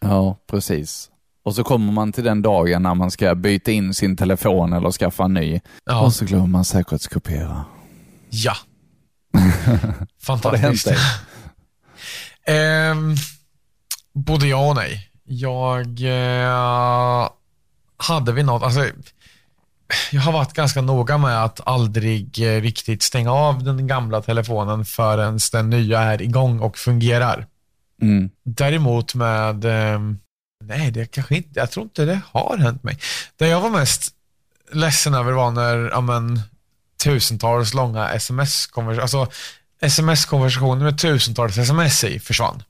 [0.00, 1.08] Ja, precis.
[1.44, 4.90] Och så kommer man till den dagen när man ska byta in sin telefon eller
[4.90, 5.60] skaffa en ny.
[5.84, 6.00] Ja.
[6.00, 7.64] Och så glömmer man säkerhetskopiera.
[8.30, 8.56] Ja.
[9.32, 9.42] Har
[9.80, 10.62] det Fantastiskt.
[10.62, 10.96] hänt dig?
[12.56, 13.14] Ehm,
[14.14, 15.10] både ja och nej.
[15.24, 17.28] Jag eh,
[18.00, 18.86] hade vi något, alltså
[20.10, 24.84] jag har varit ganska noga med att aldrig eh, riktigt stänga av den gamla telefonen
[24.84, 27.46] förrän den nya är igång och fungerar.
[28.02, 28.30] Mm.
[28.44, 30.18] Däremot med, ehm,
[30.64, 32.98] nej det kanske inte, jag tror inte det har hänt mig.
[33.36, 34.14] Det jag var mest
[34.72, 36.40] ledsen över var när, ja men,
[37.04, 39.26] tusentals långa sms-konversationer, alltså
[39.80, 42.62] sms-konversationer med tusentals sms i försvann.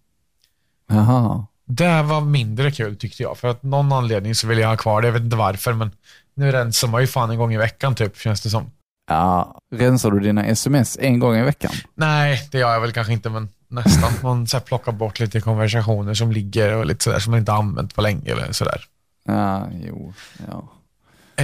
[0.89, 1.47] Jaha.
[1.71, 5.03] Det var mindre kul tyckte jag, för att någon anledning så vill jag ha kvar
[5.03, 5.91] det, jag vet inte varför, men
[6.35, 8.71] nu rensar man ju fan en gång i veckan typ, känns det som.
[9.09, 11.73] Ja, rensar du dina sms en gång i veckan?
[11.95, 14.13] Nej, det gör jag väl kanske inte, men nästan.
[14.23, 17.53] Man så här, plockar bort lite konversationer som ligger och lite sådär som man inte
[17.53, 18.85] har använt på länge eller sådär.
[19.25, 20.15] Ja, jo,
[20.49, 20.69] ja.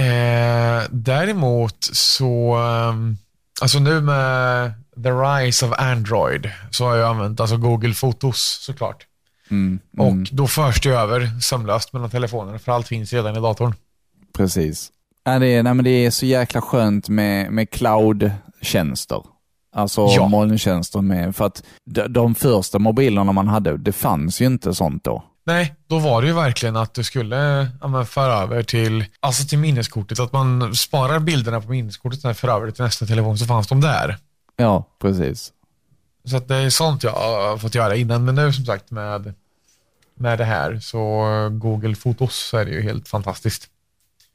[0.01, 3.17] Eh, däremot så, ehm,
[3.61, 4.73] alltså nu med
[5.03, 9.05] the rise of Android så har jag använt alltså Google Fotos såklart.
[9.51, 13.39] Mm, Och mm, då förs det över sömlöst mellan telefonerna för allt finns redan i
[13.39, 13.73] datorn.
[14.37, 14.91] precis.
[15.23, 19.23] Ja, det, är, nej, men det är så jäkla skönt med, med cloud-tjänster.
[19.75, 20.27] Alltså Ja.
[20.27, 25.03] molntjänster med, för att de, de första mobilerna man hade, det fanns ju inte sånt
[25.03, 25.23] då.
[25.45, 29.47] Nej, då var det ju verkligen att du skulle ja, men, föra över till, alltså
[29.47, 33.37] till minneskortet, att man sparar bilderna på minneskortet och för över det till nästa telefon
[33.37, 34.17] så fanns de där.
[34.55, 35.51] Ja, precis.
[36.27, 39.33] Så det är sånt jag har fått göra innan, men nu som sagt med,
[40.15, 43.67] med det här så Google Fotos så är det ju helt fantastiskt.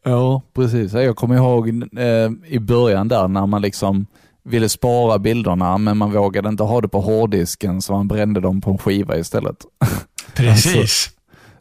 [0.05, 0.93] Ja, precis.
[0.93, 4.07] Jag kommer ihåg eh, i början där när man liksom
[4.45, 8.61] ville spara bilderna men man vågade inte ha det på hårddisken så man brände dem
[8.61, 9.57] på en skiva istället.
[10.35, 11.11] Precis.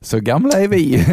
[0.01, 1.05] Så gamla är vi.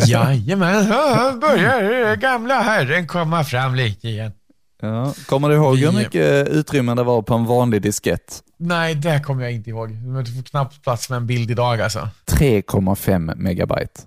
[0.06, 4.32] Jajamän, ja, börjar gamla herren komma fram lite igen.
[4.80, 5.14] ja.
[5.26, 8.42] Kommer du ihåg hur mycket utrymme det var på en vanlig diskett?
[8.58, 9.90] Nej, det kommer jag inte ihåg.
[10.24, 12.08] Du får knappt plats med en bild idag alltså.
[12.26, 14.00] 3,5 megabyte.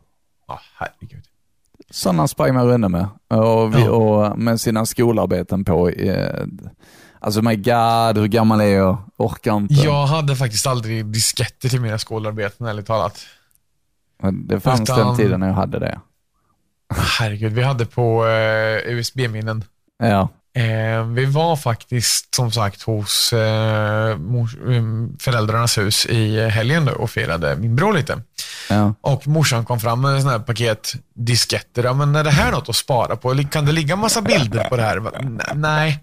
[0.48, 1.24] Ja, herregud.
[1.92, 3.08] Sådana sprang man runt med.
[3.28, 3.90] Och, vi, Ja.
[3.92, 5.90] och med sina skolarbeten på.
[5.90, 6.46] Eh,
[7.20, 8.98] alltså my god, hur gammal är jag?
[9.18, 9.74] Orkar inte.
[9.74, 13.20] Jag hade faktiskt aldrig disketter till mina skolarbeten, ärligt talat.
[14.48, 16.00] Det fanns Utan- den tiden när jag hade det.
[17.20, 19.64] Herregud, vi hade på eh, USB-minnen.
[20.00, 20.30] Ja.
[20.60, 26.92] Eh, vi var faktiskt som sagt hos eh, mors, um, föräldrarnas hus i helgen då
[26.92, 28.22] och firade min bror lite.
[28.70, 28.94] ja.
[29.02, 31.84] Och morsan kom fram med en sån här paket disketter.
[31.84, 33.44] Ja, men är det här något att spara på?
[33.52, 35.02] Kan det ligga massa bilder på det här?
[35.56, 36.00] Nej,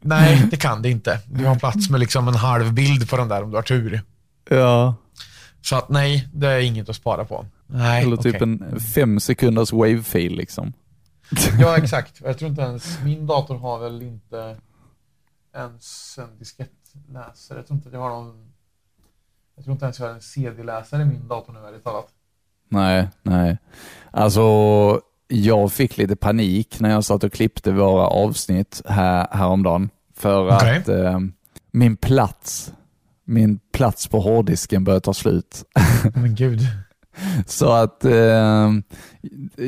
[0.00, 1.18] nej det kan det inte.
[1.26, 4.02] Du har plats med liksom en halv bild på den där om du har tur.
[4.50, 4.94] Ja.
[5.62, 7.46] Så att nej, det är inget att spara på.
[7.66, 8.58] Nej, Eller typ okej.
[8.72, 10.72] en fem sekunders wave-fil liksom.
[11.58, 12.20] Ja, exakt.
[12.24, 14.56] Jag tror inte ens, min dator har väl inte
[15.54, 17.58] ens en diskettläsare.
[17.58, 18.52] Jag tror inte att jag har någon,
[19.56, 22.08] jag tror inte ens jag har en CD-läsare i min dator nu, ärligt talat.
[22.68, 23.58] Nej, nej.
[24.10, 24.42] Alltså,
[25.28, 29.90] jag fick lite panik när jag satt och klippte våra avsnitt här, häromdagen.
[30.14, 30.78] För Okej.
[30.78, 31.20] att eh,
[31.70, 32.72] min plats,
[33.24, 35.64] min plats på hårddisken började ta slut.
[36.14, 36.60] Men gud.
[37.46, 38.72] Så att eh,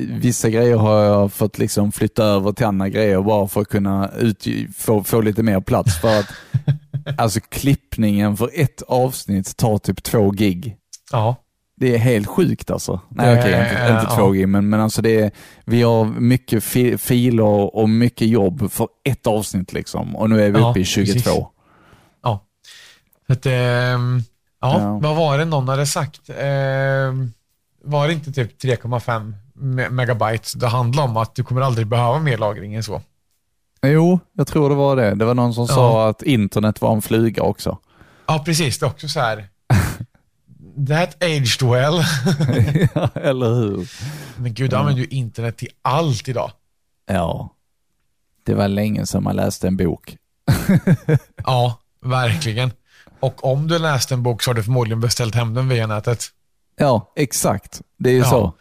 [0.09, 4.11] vissa grejer har jag fått liksom flytta över till andra grejer bara för att kunna
[4.18, 4.46] ut,
[4.76, 6.01] få, få lite mer plats.
[6.01, 6.26] För att
[7.18, 10.76] alltså klippningen för ett avsnitt tar typ två gig.
[11.12, 11.36] Ja.
[11.80, 13.01] Det är helt sjukt alltså.
[13.09, 14.16] Nej okej, inte, inte ja.
[14.16, 15.30] två gig, men, men alltså det är,
[15.64, 20.16] vi har mycket fi, filer och mycket jobb för ett avsnitt liksom.
[20.16, 21.12] Och nu är vi Ja, uppe i 22.
[21.12, 21.26] precis.
[22.22, 22.44] Ja.
[23.26, 24.22] Så att, ehm,
[24.61, 26.30] ja, vad var det någon hade sagt?
[26.38, 27.32] Ehm,
[27.91, 32.18] var det inte typ 3,5 me- megabyte det handlade om att du kommer aldrig behöva
[32.18, 33.03] mer lagring än så?
[33.82, 35.14] Jo, jag tror det var det.
[35.14, 35.74] Det var någon som Ja.
[35.74, 37.78] sa att internet var en fluga också.
[38.26, 38.78] Ja, precis.
[38.78, 39.49] Det är också så här.
[40.89, 41.95] That aged well.
[42.95, 43.89] Ja, Eller hur?
[44.36, 46.51] Men gud, du använder ju internet till allt idag.
[47.07, 47.55] Ja.
[48.45, 50.16] Det var länge sedan man läste en bok.
[51.45, 52.72] Ja, verkligen.
[53.20, 56.24] Och om du läste en bok så har du förmodligen beställt hem den via nätet.
[56.79, 57.81] Ja, exakt.
[57.99, 58.24] Det är ju Ja.
[58.31, 58.55] så.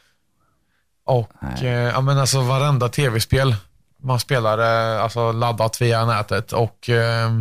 [1.06, 3.56] Och eh, ja, men alltså varenda tv-spel
[4.04, 4.58] man spelar
[4.96, 7.32] eh, alltså laddat via nätet och eh,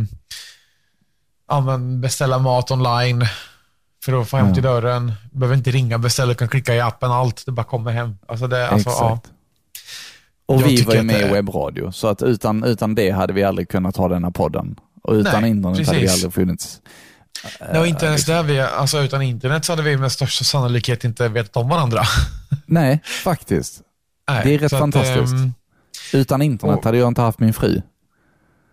[1.47, 3.25] ja, men beställa mat online
[4.05, 4.53] för att få hem Ja.
[4.53, 5.13] till dörren.
[5.31, 7.45] Behöver inte ringa, beställa, kan klicka i appen, allt.
[7.45, 8.17] Det bara kommer hem.
[8.27, 9.11] Alltså det, alltså, ja.
[9.13, 9.31] exakt.
[10.45, 13.33] Och Jag vi var ju med det- i webbradio, så att utan, utan det hade
[13.33, 14.75] vi aldrig kunnat ha denna podden.
[15.03, 16.13] Och utan Nej, internet hade vi precis.
[16.13, 16.81] aldrig funnits.
[17.71, 21.03] Det var inte ens där vi, alltså utan internet så hade vi med största sannolikhet
[21.03, 22.03] inte vetat om varandra.
[22.65, 23.81] Nej, faktiskt.
[24.29, 25.33] Nej, Det är rätt så att, fantastiskt.
[25.33, 25.53] ehm,
[26.13, 27.81] Utan internet Och- hade jag inte haft min fru.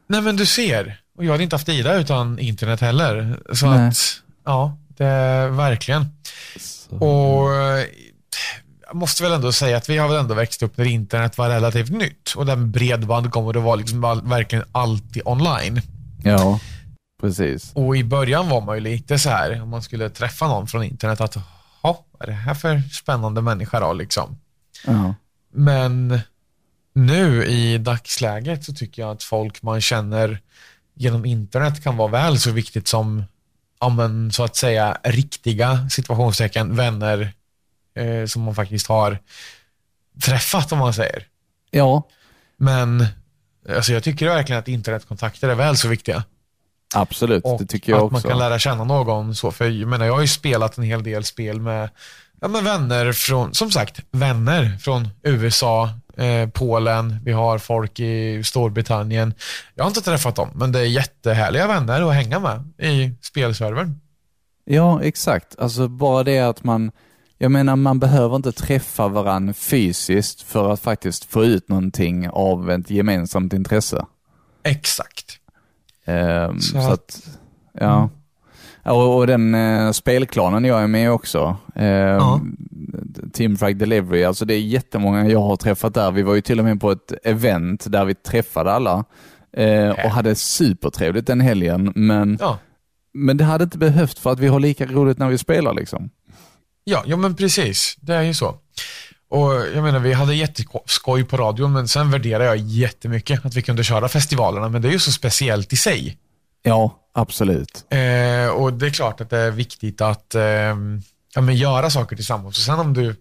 [0.08, 3.38] nej men du ser, och jag hade inte haft Ida utan internet heller.
[3.52, 3.88] Så Nej.
[3.88, 3.96] att,
[4.44, 6.06] ja, det är verkligen.
[6.90, 7.84] Och eh,
[8.86, 11.48] jag måste väl ändå säga att vi har väl ändå växt upp när internet var
[11.48, 12.32] relativt nytt.
[12.36, 15.80] Och där med bredband kom och det var liksom verkligen alltid online.
[16.22, 16.60] Ja,
[17.24, 17.72] precis.
[17.74, 20.84] Och i början var man ju lite så här, om man skulle träffa någon från
[20.84, 21.36] internet, att
[21.82, 24.38] ja, vad är det här för spännande människa då liksom?
[24.86, 25.14] Ja.
[25.52, 26.20] Men
[26.94, 30.40] nu i dagsläget så tycker jag att folk man känner
[30.94, 33.24] genom internet kan vara väl så viktigt som,
[33.80, 37.32] ja men så att säga, riktiga situationstecken, vänner
[37.94, 39.18] eh, som man faktiskt har
[40.24, 41.26] träffat om man säger.
[41.70, 42.08] ja,
[42.56, 43.06] Men
[43.68, 46.24] alltså jag tycker verkligen att internetkontakter är väl så viktiga.
[46.94, 47.44] Absolut.
[47.44, 48.28] Och det tycker jag att man också.
[48.28, 49.50] kan lära känna någon så.
[49.50, 51.90] För jag menar, jag har ju spelat en hel del spel med,
[52.40, 58.44] ja, med vänner från, som sagt, vänner från USA, eh, Polen, vi har folk i
[58.44, 59.34] Storbritannien.
[59.74, 64.00] Jag har inte träffat dem, men det är jättehärliga vänner att hänga med i spelservern.
[64.64, 65.58] Ja, exakt.
[65.58, 66.90] Alltså bara det att man,
[67.38, 72.70] jag menar man behöver inte träffa varandra fysiskt för att faktiskt få ut någonting av
[72.70, 74.04] ett gemensamt intresse.
[74.62, 75.23] Exakt.
[76.04, 77.28] Ehm, Så så, att-
[77.80, 78.10] ja.
[78.86, 82.38] Ja, Och, och den eh, spelklanen jag är med också, eh,
[83.32, 86.10] Team Frag Delivery, alltså det är jättemånga jag har träffat där.
[86.10, 89.04] Vi var ju till och med på ett event där vi träffade alla
[89.56, 92.58] eh, och hade supertrevligt den helgen, men, Ja.
[93.12, 96.10] men det hade inte behövt för att vi har lika roligt när vi spelar liksom.
[96.84, 97.96] Ja, ja, men precis.
[98.00, 98.54] Det är ju så.
[99.34, 103.62] Och jag menar, vi hade jätteskoj på radion, men sen värderar jag jättemycket att vi
[103.62, 106.18] kunde köra festivalerna, men det är ju så speciellt i sig.
[106.62, 107.84] Ja, absolut.
[107.90, 110.42] Eh, och det är klart att det är viktigt att eh,
[111.34, 112.58] ja, men göra saker tillsammans.
[112.58, 113.16] Och sen om du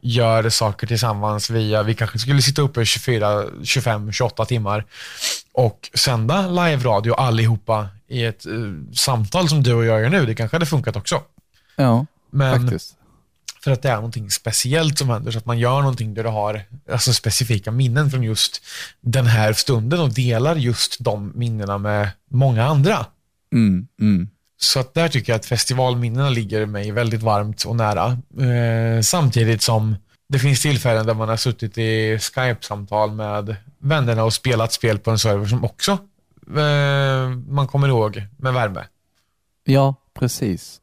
[0.00, 4.84] gör saker tillsammans via, vi kanske skulle sitta uppe 24, 25, 28 timmar
[5.52, 8.52] och sända live-radio allihopa i ett eh,
[8.94, 10.26] samtal som du och jag gör nu.
[10.26, 11.22] Det kanske hade funkat också.
[11.76, 12.96] Ja, Men faktiskt.
[13.66, 16.28] För att det är någonting speciellt som händer, så att man gör någonting där du
[16.28, 16.62] har
[16.92, 18.64] alltså, specifika minnen från just
[19.00, 23.06] den här stunden och delar just de minnena med många andra.
[23.52, 24.28] Mm, mm.
[24.60, 28.18] Så att där tycker jag att festivalminnena ligger mig väldigt varmt och nära.
[28.40, 29.96] Eh, samtidigt som
[30.28, 35.10] det finns tillfällen där man har suttit i Skype-samtal med vännerna och spelat spel på
[35.10, 35.92] en server som också
[36.56, 38.84] eh, man kommer ihåg med värme.
[39.64, 40.80] Ja, precis.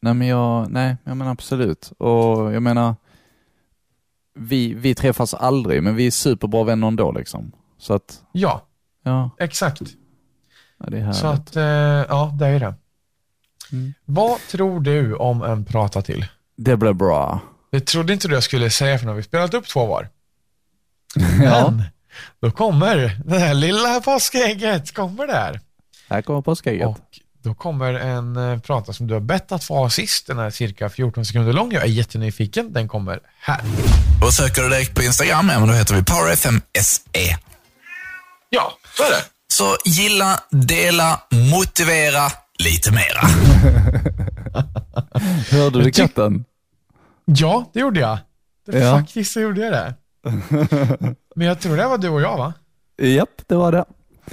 [0.00, 1.92] Nej men jag, nej, jag menar absolut.
[1.98, 2.94] Och jag menar,
[4.34, 7.52] vi, vi träffas aldrig, men vi är superbra vänner ändå liksom.
[7.78, 8.62] Så att, Ja,
[9.02, 9.80] ja, exakt.
[10.78, 11.16] ja det är härligt.
[11.20, 12.74] Så att, eh, ja, det är det.
[13.72, 13.94] Mm.
[14.04, 16.26] Vad tror du om en prata till?
[16.56, 17.40] Det blir bra.
[17.70, 20.08] Det trodde inte du jag skulle säga för nu har vi spelat upp två var.
[21.44, 21.82] Ja, Men
[22.40, 25.60] då kommer det här lilla påskägget, kommer där.
[26.08, 26.86] här kommer påskägget.
[26.88, 26.98] Och
[27.42, 30.26] då kommer en eh, prata som du har bett att få ha sist.
[30.26, 31.72] Den är cirka 14 sekunder lång.
[31.72, 32.72] Jag är jättenyfiken.
[32.72, 33.60] Den kommer här.
[34.24, 37.38] Och söker du direkt på Instagram, ja men då heter vi PowerFMSE.
[38.50, 39.22] Ja, så är det.
[39.52, 43.28] Så gilla, dela, motivera lite mera.
[45.50, 46.44] Hörde du katten?
[47.24, 48.18] Ja, det gjorde jag.
[48.66, 48.98] Det, Ja.
[48.98, 49.94] Faktiskt så gjorde jag det.
[51.36, 52.52] Men jag tror det var du och jag va?
[53.02, 53.84] Japp, det var det.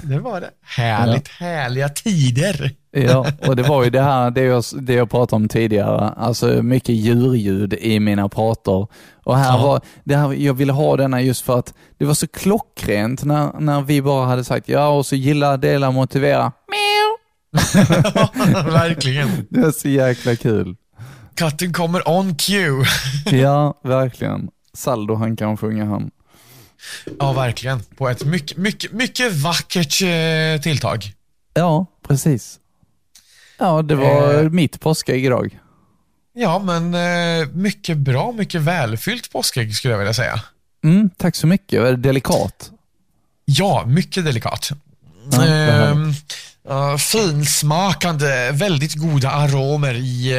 [0.02, 0.50] Det var det.
[0.62, 2.70] Härligt, härliga tider.
[2.90, 6.46] Ja, och det var ju det här, det jag, det jag pratade om tidigare, alltså
[6.46, 8.88] mycket djurljud i mina prator.
[9.24, 9.62] Och här Ja.
[9.66, 13.60] var, det här, jag ville ha denna just för att det var så klockrent när,
[13.60, 16.52] när vi bara hade sagt ja och så gilla, dela, motivera.
[18.72, 19.28] Verkligen.
[19.50, 20.76] Det är så jäkla kul.
[21.34, 22.84] Katten kommer on cue.
[23.38, 24.48] Ja, verkligen.
[24.74, 26.10] Saldo han kan sjunga han.
[27.18, 27.82] Ja, verkligen.
[27.82, 31.12] På ett mycket, mycket, mycket vackert eh, tilltag.
[31.54, 32.58] Ja, precis.
[33.58, 34.50] Ja, det var Eh.
[34.50, 35.58] mitt påskägg idag.
[36.34, 40.40] Ja, men eh, mycket bra, mycket välfyllt påskägg skulle jag vilja säga.
[40.84, 41.80] Mm, tack så mycket.
[41.82, 42.70] Var det delikat?
[43.44, 44.70] Ja, mycket delikat.
[45.32, 46.12] Ja, Ehm,
[46.98, 50.32] finsmakande, väldigt goda aromer i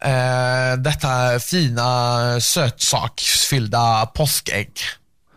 [0.00, 4.70] eh, detta fina sötsaksfyllda påskägg.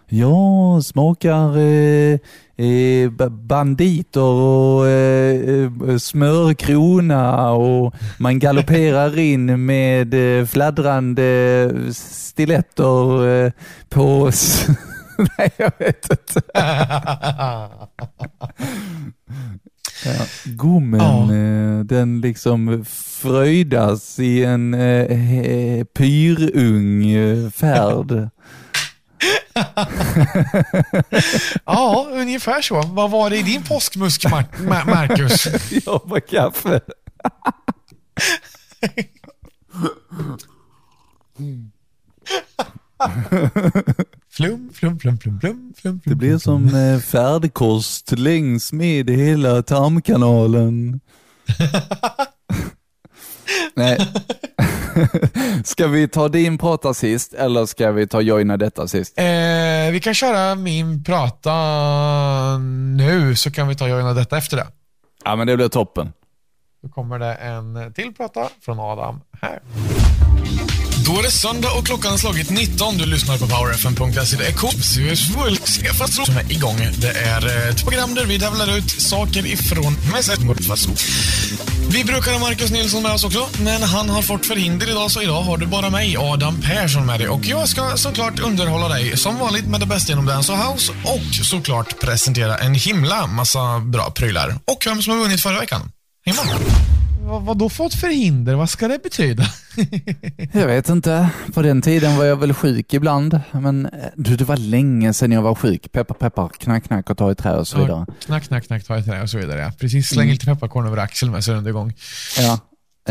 [0.10, 2.20] Ja, smakar eh,
[2.66, 13.28] eh, ba- banditer och eh, eh, smörkrona och man galopperar in med eh, fladdrande stiletter
[13.46, 13.52] eh,
[13.90, 14.32] på...
[15.38, 16.42] Nej, jag vet inte.
[20.06, 21.84] Ja, gommen, Ja.
[21.84, 22.86] den liksom
[23.22, 27.04] fröjdas i en eh, pyrung
[27.52, 28.30] färd.
[31.66, 32.82] ja, ungefär så.
[32.82, 35.48] Vad var det i din påskmusk, Mar- Ma- Marcus?
[35.86, 36.82] Jag var kaffe.
[44.32, 46.02] Flum, flum, flum, flum, flum, flum.
[46.06, 51.00] Det blir som eh, färdkost längs med hela tarmkanalen.
[53.76, 53.98] Nej.
[55.64, 59.20] ska vi ta din prata sist eller ska vi ta joina detta sist?
[59.20, 61.52] Eh, vi kan köra min prata
[62.98, 64.68] nu, så kan vi ta Joina detta efter det.
[65.26, 66.14] Ja men det blir toppen.
[66.82, 69.60] Då kommer det en till prata från Adam här.
[71.10, 72.98] Då är det söndag och klockan har slagit 19.
[72.98, 74.38] Du lyssnar på powerfm.se.
[74.38, 76.78] Det är Kopsfast som är igång.
[76.98, 79.98] Det är eh, ett program där vi tävlar ut saker ifrån
[81.92, 85.22] Vi brukar ha Marcus Nilsson med oss också, men han har fått förhinder idag så
[85.22, 87.30] idag har du bara mig, Adam Persson med dig.
[87.30, 90.94] Och jag ska såklart underhålla dig som vanligt med det bästa inom Dance och House
[91.04, 94.56] och såklart presentera en himla massa bra prylar.
[94.66, 95.92] Och vem som har vunnit förra veckan.
[96.26, 97.09] Häng med.
[97.30, 98.56] Vad, vad då fått förhinder?
[98.56, 99.44] Vad ska det betyda?
[100.54, 101.30] Jag vet inte.
[101.54, 103.42] På den tiden var jag väl sjuk ibland.
[103.52, 105.92] Men eh, du, det var länge sedan jag var sjuk.
[105.92, 108.06] Peppar, peppar, knack, knack och ta i trä och så vidare.
[108.26, 109.62] Knack, knack, knack, ta ett trä och så vidare.
[109.62, 109.72] Ja.
[109.80, 111.94] Precis, släng lite pepparkorn över axeln med så är det igång.
[112.38, 112.54] Ja.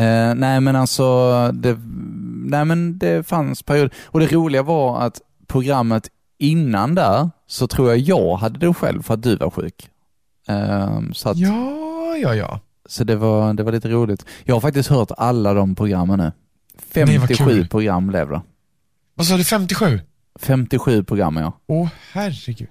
[0.03, 1.79] Eh, nej men alltså, det,
[2.51, 3.93] nej men det fanns perioder.
[4.05, 6.09] Och det roliga var att programmet
[6.39, 9.89] innan där, så tror jag jag hade det själv för att du var sjuk.
[10.49, 12.61] Eh, så att, Ja, ja, ja.
[12.89, 14.25] Så det var, det var lite roligt.
[14.45, 16.33] Jag har faktiskt hört alla de programmen nu.
[16.95, 17.69] Nej, vad 57 kul.
[17.69, 18.41] program blev det.
[19.15, 20.01] Vad sa du, 57?
[20.41, 21.53] 57 program ja.
[21.67, 22.69] Åh, herregud.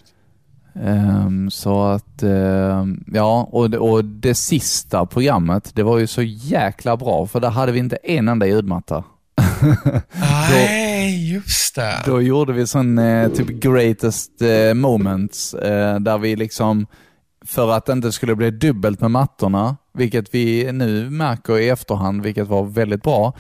[0.84, 6.22] Ehm, så att, ehm, ja, och, det- och det sista programmet, det var ju så
[6.22, 9.04] jäkla bra, för där hade vi inte en enda ljudmatta.
[10.50, 12.02] Nej, just det.
[12.06, 16.88] Då gjorde vi sån eh, typ greatest eh, moments, eh, där vi liksom,
[17.46, 22.24] för att det inte skulle bli dubbelt med mattorna, vilket vi nu märker i efterhand,
[22.24, 23.34] vilket var väldigt bra,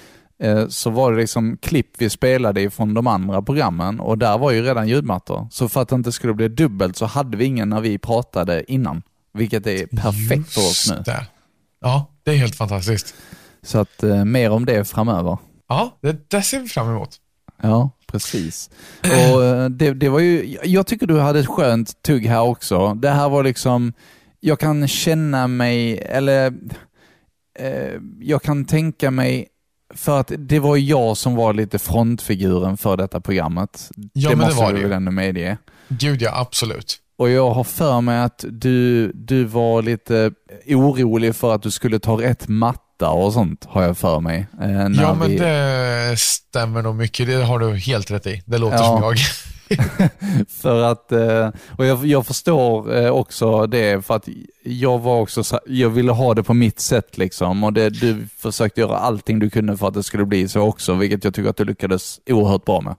[0.43, 4.51] eh, så var det liksom klipp vi spelade ifrån de andra programmen och där var
[4.51, 5.47] ju redan ljudmattor.
[5.51, 8.71] Så för att det inte skulle bli dubbelt så hade vi ingen när vi pratade
[8.71, 9.01] innan,
[9.33, 10.95] vilket är perfekt för oss nu.
[10.95, 11.27] Just det.
[11.81, 13.15] Ja, det är helt fantastiskt.
[13.61, 15.37] Så att eh, mer om det framöver.
[15.69, 17.09] Ja, det, det ser vi fram emot.
[17.61, 18.69] Ja, precis.
[19.33, 22.93] Och eh, det, det var ju, jag tycker du hade ett skönt tugg här också.
[22.93, 23.93] Det här var liksom,
[24.39, 26.53] jag kan känna mig, eller
[27.59, 29.47] eh, jag kan tänka mig,
[29.95, 33.89] för att det var jag som var lite frontfiguren för detta programmet.
[34.13, 34.87] Ja, det men det måste var du det ju.
[34.87, 35.57] väl ändå medge.
[35.87, 36.97] Gud ja, absolut.
[37.17, 40.31] Och jag har för mig att du, du var lite
[40.67, 44.47] orolig för att du skulle ta rätt matta och sånt, har jag för mig.
[44.61, 44.69] Eh,
[45.01, 47.27] Ja, men vi- det stämmer nog mycket.
[47.27, 48.43] Det har du helt rätt i.
[48.45, 48.83] Det låter Ja.
[48.83, 49.15] som jag.
[50.47, 54.27] För att, eh, och jag, jag förstår eh, också det, för att
[54.63, 57.63] jag var också så, jag ville ha det på mitt sätt liksom.
[57.63, 60.93] Och det, du försökte göra allting du kunde för att det skulle bli så också,
[60.93, 62.95] vilket jag tycker att du lyckades oerhört bra med.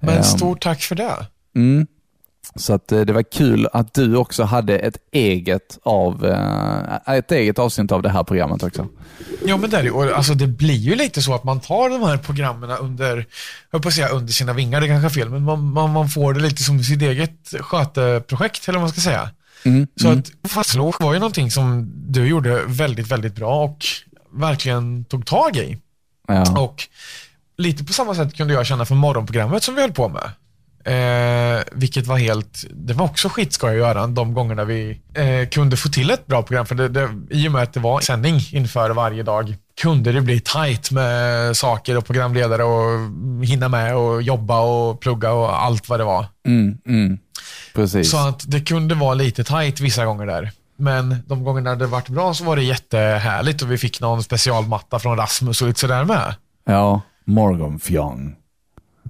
[0.00, 1.26] Men Ehm, stort tack för det.
[1.54, 1.86] Mm.
[2.56, 7.32] Så att eh, det var kul att du också hade ett eget, av, eh, ett
[7.32, 8.88] eget avsnitt av det här programmet också.
[9.44, 12.16] Ja, men det, är alltså, det blir ju lite så att man tar de här
[12.16, 13.26] programmen under,
[13.70, 16.34] jag på säga under sina vingar, det kanske är fel, men man, man, man får
[16.34, 19.30] det lite som sitt eget sköteprojekt, eller vad man ska säga.
[19.64, 20.18] Mm, Så mm.
[20.18, 23.78] att fastslå var ju någonting som du gjorde väldigt, väldigt bra och
[24.32, 25.78] verkligen tog tag i.
[26.28, 26.60] Ja.
[26.60, 26.88] Och
[27.56, 30.30] lite på samma sätt kunde jag känna för morgonprogrammet som vi höll på med.
[30.86, 35.76] Eh, vilket var helt, det var också skitskoj att göra de gångerna vi eh, kunde
[35.76, 36.66] få till ett bra program.
[36.66, 40.20] För det, det, i och med att det var sändning inför varje dag kunde det
[40.20, 45.88] bli tight med saker och programledare och hinna med och jobba och plugga och allt
[45.88, 46.26] vad det var.
[46.46, 47.18] Mm, mm.
[47.74, 48.10] Precis.
[48.10, 50.50] Så att det kunde vara lite tight vissa gånger där.
[50.76, 54.98] Men de gångerna det varit bra så var det jättehärligt och vi fick någon specialmatta
[54.98, 56.34] från Rasmus och lite sådär med.
[56.64, 58.36] Ja, Morgonfjong.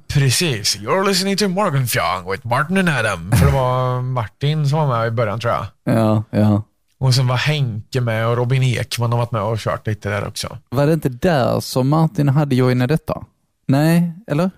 [0.08, 0.76] Precis.
[0.76, 3.32] You're listening to Morgonfjong with Martin and Adam.
[3.32, 5.66] För det var Martin som var med i början tror jag.
[5.84, 6.62] Ja, ja.
[6.98, 10.26] Och sen var Henke med och Robin Ekman har varit med och kört lite där
[10.28, 10.58] också.
[10.68, 13.24] Var det inte där som Martin hade joinat detta?
[13.66, 14.50] Nej, eller?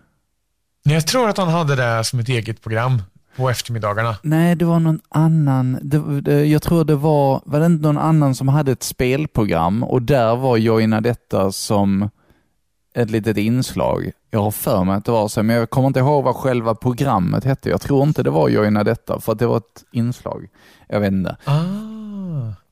[0.82, 3.02] Jag tror att han hade det som ett eget program
[3.36, 4.16] på eftermiddagarna.
[4.22, 5.78] Nej, det var någon annan.
[5.82, 9.82] Det, det, jag tror det var, var det inte någon annan som hade ett spelprogram
[9.82, 12.10] och där var Joina detta som
[12.94, 14.10] ett litet inslag.
[14.30, 16.74] Jag har för mig att det var så, men jag kommer inte ihåg vad själva
[16.74, 17.68] programmet hette.
[17.68, 20.46] Jag tror inte det var Joina detta, för att det var ett inslag.
[20.88, 21.36] Jag vet inte.
[21.44, 21.54] Ah,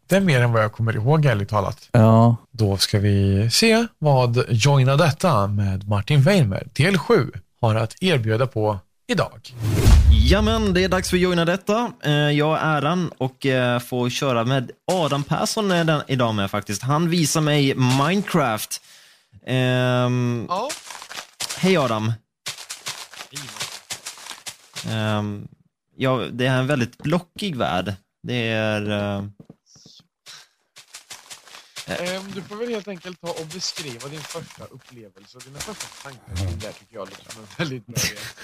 [0.07, 1.89] det är mer än vad jag kommer ihåg ärligt talat.
[1.93, 7.31] Ja, Då ska vi se vad Joina detta med Martin Weimer, del 7,
[7.61, 9.55] har att erbjuda på idag.
[10.29, 11.91] Ja men det är dags för Joina detta.
[12.05, 16.51] Eh, Jag är äran och eh, får köra med Adam Persson är den idag med
[16.51, 16.83] faktiskt.
[16.83, 18.81] Han visar mig Minecraft.
[19.47, 20.69] Ehm, Ja.
[21.59, 22.13] Hej Adam.
[24.91, 25.49] Um,
[25.97, 27.95] ja, det är en väldigt blockig värld.
[28.23, 28.91] Det är...
[28.91, 29.29] Uh,
[32.35, 36.37] du får väl helt enkelt ta och beskriva din första upplevelse och dina första tankar
[36.37, 37.97] kring det tycker jag låter som en väldigt bra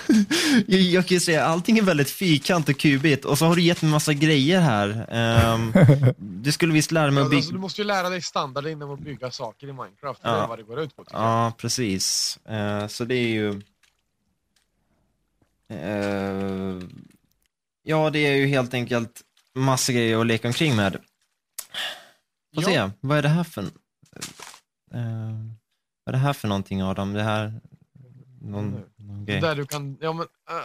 [0.68, 0.76] idé.
[0.82, 3.82] jag, kan ju säga, allting är väldigt fyrkant och kubigt och så har du gett
[3.82, 5.06] mig massa grejer här.
[5.10, 5.72] Ehm,
[6.18, 7.38] du skulle visst lära mig att bygga...
[7.38, 10.22] Alltså, du måste ju lära dig standarden inom att bygga saker i Minecraft.
[10.22, 10.46] Det är Ja.
[10.46, 11.04] vad det går ut på.
[11.12, 12.36] Ja, precis.
[12.46, 13.62] Eh, så det är ju...
[15.68, 16.82] Eh,
[17.82, 19.22] ja, det är ju helt enkelt
[19.54, 20.96] massa grejer att leka omkring med.
[22.54, 22.88] Får Ja.
[22.88, 23.62] se, vad är det här för...
[23.62, 23.68] Eh,
[26.04, 27.12] vad är det här för någonting Adam?
[27.12, 27.60] Det här...
[28.40, 29.40] Någon, någon grej.
[29.40, 30.56] Där du kan, ja men, äh,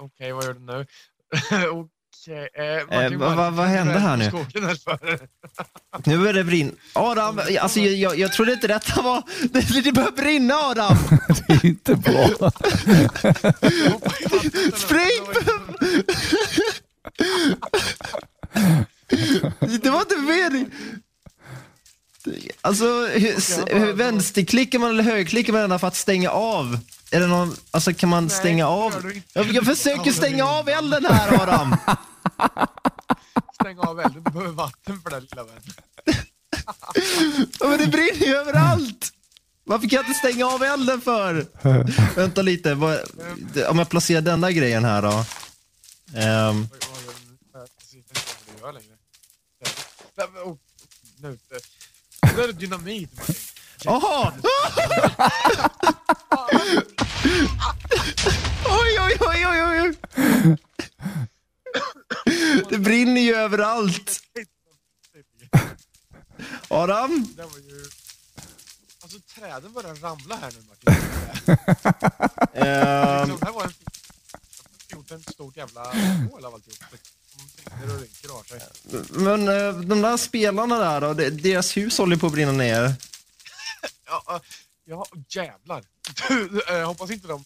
[0.00, 0.72] okej vad gör du nu?
[1.70, 4.30] okej, eh, vad- Martin, vad- varför vad hände är här nu?
[6.06, 6.72] Nu börjar det brinna.
[6.94, 9.22] Adam, alltså jag, jag, jag trodde inte detta var...
[9.52, 10.96] Det, det börjar brinna Adam!
[11.46, 12.28] det är inte bra.
[14.76, 15.22] Spring!
[19.82, 20.70] Det var inte meningen.
[22.60, 26.78] Alltså, hur, vänsterklickar man eller högerklickar man för att stänga av?
[27.10, 29.12] Är det någon, alltså kan man stänga det av?
[29.32, 31.76] Jag, jag försöker stänga av elden här Adam!
[33.60, 35.62] Stäng av elden, du behöver vatten för det lilla vän.
[37.60, 39.12] Ja, Men det brinner ju överallt!
[39.64, 41.46] Varför kan jag inte stänga av elden för?
[42.16, 42.98] Vänta lite, vad,
[43.68, 45.24] om jag placerar den där grejen här då?
[46.14, 46.68] Ehm.
[50.16, 50.56] Nej, oh,
[51.18, 51.38] nu,
[52.36, 53.34] där är dynamit Martin.
[53.84, 54.32] Jaha!
[58.64, 60.56] Oj, oj, oj, oj, oj, oj!
[62.70, 64.20] Det brinner ju överallt.
[66.68, 67.26] Adam?
[67.36, 67.84] Det var ju...
[69.02, 70.94] Alltså träden börjar ramla här nu Martin.
[72.54, 73.72] Ehm, Liksom, det här var en
[74.88, 75.84] gjort en stort jävla
[76.30, 76.78] hål av alltihop.
[79.10, 82.94] Men eh, de där spelarna där då, deras hus håller på att brinna ner.
[84.06, 84.40] Ja,
[84.84, 85.84] ja, jävlar.
[86.68, 87.44] Eh, hoppas inte de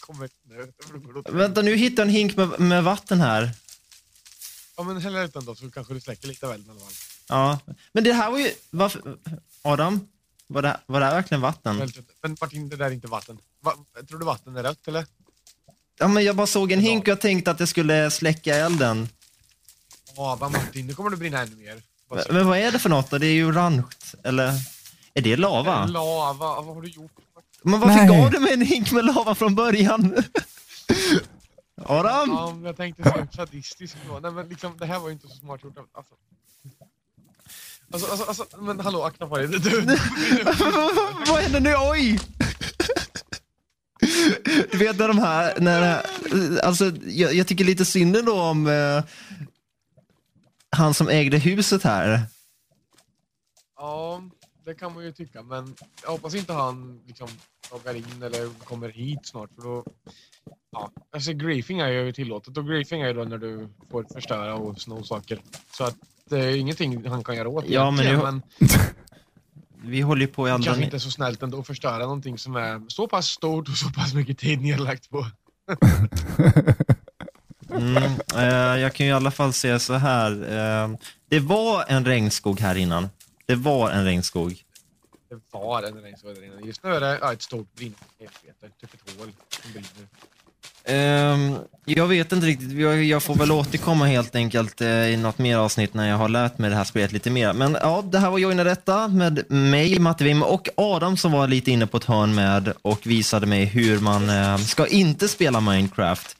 [0.00, 0.72] kommer nu.
[1.38, 3.50] Vänta, nu hittar jag en hink med, med vatten här.
[4.76, 6.92] Ja men häll ut den då så kanske du släcker lite väl i alla fall.
[7.28, 7.58] Ja,
[7.92, 8.52] men det här var ju...
[8.70, 9.18] Varför,
[9.62, 10.08] Adam?
[10.46, 11.92] Var det, var det här verkligen vatten?
[12.22, 13.38] Men Martin, det där är inte vatten.
[13.60, 13.74] Va,
[14.08, 15.06] tror du vatten är rött eller?
[15.98, 19.08] Ja, men jag bara såg en hink och jag tänkte att det skulle släcka elden.
[20.16, 21.82] Ja, va, Martin, nu kommer det brinna ännu mer.
[22.10, 23.18] Men, men vad är det för något då?
[23.18, 23.82] Det är ju orange.
[24.24, 24.48] Eller?
[25.14, 25.36] Är det du?
[25.36, 25.86] lava?
[25.86, 27.12] Lava, vad har du gjort?
[27.62, 28.08] Men varför Nej.
[28.08, 30.14] gav du mig en hink med lava från början?
[31.84, 32.30] Adam?
[32.30, 34.18] Ja, men jag tänkte så sadistisk då.
[34.18, 35.78] Nej men liksom, det här var ju inte så smart gjort.
[35.92, 36.14] Alltså.
[37.92, 39.48] Alltså, alltså, alltså, men hallå, akta på dig.
[39.48, 39.80] Du, du,
[41.26, 41.74] vad händer nu?
[41.78, 42.20] Oj!
[44.70, 46.02] Du vet när de här, när,
[46.62, 49.04] alltså, jag, jag tycker lite synd ändå om eh,
[50.76, 52.20] han som ägde huset här.
[53.76, 54.22] Ja,
[54.64, 57.28] det kan man ju tycka, men jag hoppas inte han liksom
[57.72, 59.84] loggar in eller kommer hit snart för då...
[60.72, 64.54] Ja, alltså griefing är ju tillåtet och griefing är ju då när du får förstöra
[64.54, 65.40] och sno saker.
[65.76, 65.96] Så att
[66.30, 68.68] det är ingenting han kan göra åt Ja, men egentligen, nu- men
[69.84, 70.64] Vi håller ju på i andra...
[70.64, 73.76] kanske inte är så snällt ändå att förstöra någonting som är så pass stort och
[73.76, 75.26] så pass mycket tid nedlagt på.
[77.70, 80.30] Mm, eh, jag kan ju i alla fall säga så här.
[80.32, 80.96] Eh,
[81.28, 83.08] det var en regnskog här innan.
[83.46, 84.64] Det var en regnskog.
[85.28, 86.66] Det var en regnskog där inne.
[86.66, 90.08] Just nu är det ja, ett stort brinnande helvete, typ ett hål som brinner.
[90.84, 95.38] Ehm, jag vet inte riktigt, jag, jag får väl återkomma helt enkelt eh, i något
[95.38, 97.52] mer avsnitt när jag har lärt mig det här spelet lite mer.
[97.52, 101.48] Men ja, det här var Joina Detta med mig, Matte Wim och Adam som var
[101.48, 105.60] lite inne på ett hörn med och visade mig hur man eh, ska inte spela
[105.60, 106.36] Minecraft.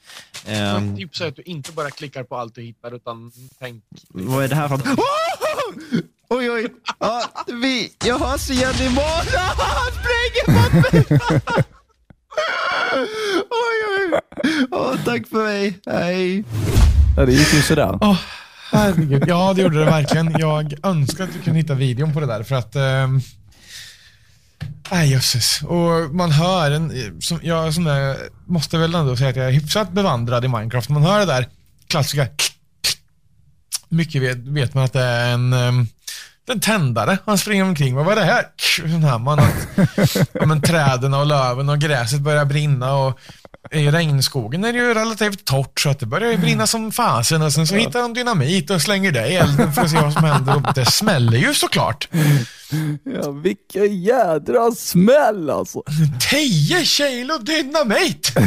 [0.47, 3.83] Ehm, Så Tips är att du inte bara klickar på allt du hittar utan tänk...
[4.09, 4.87] vad är det här för något?
[6.29, 6.67] Oj, oj!
[6.99, 9.55] Ja, vi, jag hörs igen imorgon!
[9.57, 11.63] Han springer mot mig!
[13.49, 14.19] Oj, oj!
[14.71, 16.43] Åh, tack för mig, hej!
[17.17, 17.97] Ja, det gick ju sådär.
[18.01, 18.17] Åh,
[18.71, 19.23] herregud.
[19.27, 20.35] Ja, det gjorde det verkligen.
[20.39, 23.21] Jag önskar att du kunde hitta videon på det där för att ehm,
[24.91, 25.61] Nej jösses.
[25.61, 29.51] Och man hör en, som, jag som är, måste väl ändå säga att jag är
[29.51, 30.89] hyfsat bevandrad i Minecraft.
[30.89, 31.47] Man hör det där
[31.87, 32.27] klassiska
[33.89, 35.87] mycket vet, vet man att det är en, um,
[36.49, 37.17] en tändare.
[37.25, 37.95] Han springer omkring.
[37.95, 38.43] Vad var det här?
[38.57, 39.67] Sån man att
[40.33, 43.19] ja, men, träden och löven och gräset börjar brinna och
[43.71, 47.41] i regnskogen är det ju relativt torrt så att det börjar ju brinna som fasen
[47.41, 50.13] och sen så hittar de dynamit och slänger det i elden för att se vad
[50.13, 52.07] som händer och det smäller ju såklart.
[53.03, 55.83] Ja, vilken jädra smäll alltså.
[56.29, 58.33] 10 kilo dynamit!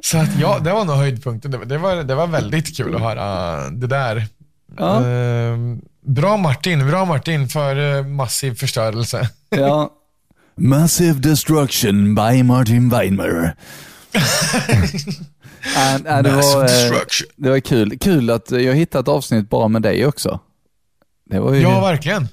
[0.00, 1.50] Så att ja, det var nog höjdpunkten.
[1.50, 4.26] Det, var- det, var, det var väldigt kul att höra det där.
[4.78, 5.04] Ja.
[5.04, 9.28] Ehm, bra Martin, bra Martin för eh, massiv förstörelse.
[9.50, 9.90] Ja.
[10.56, 13.54] Massive Destruction by Martin Weinmer.
[15.76, 17.28] Nej, nej, det, var, eh, destruction.
[17.36, 17.98] det var kul.
[17.98, 20.40] Kul att jag hittade ett avsnitt bara med dig också.
[21.30, 22.28] Det var ju, Ja, verkligen.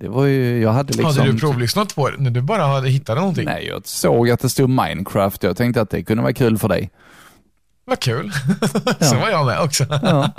[0.00, 1.16] det var ju jag hade liksom...
[1.18, 3.44] Hade du provlyssnat på det när du bara hade hittat någonting?
[3.44, 5.42] Nej, jag såg att det stod Minecraft.
[5.42, 6.90] Jag tänkte att det kunde vara kul för dig.
[7.84, 8.32] Vad kul.
[9.00, 9.86] Så var jag med också.
[10.02, 10.30] Ja.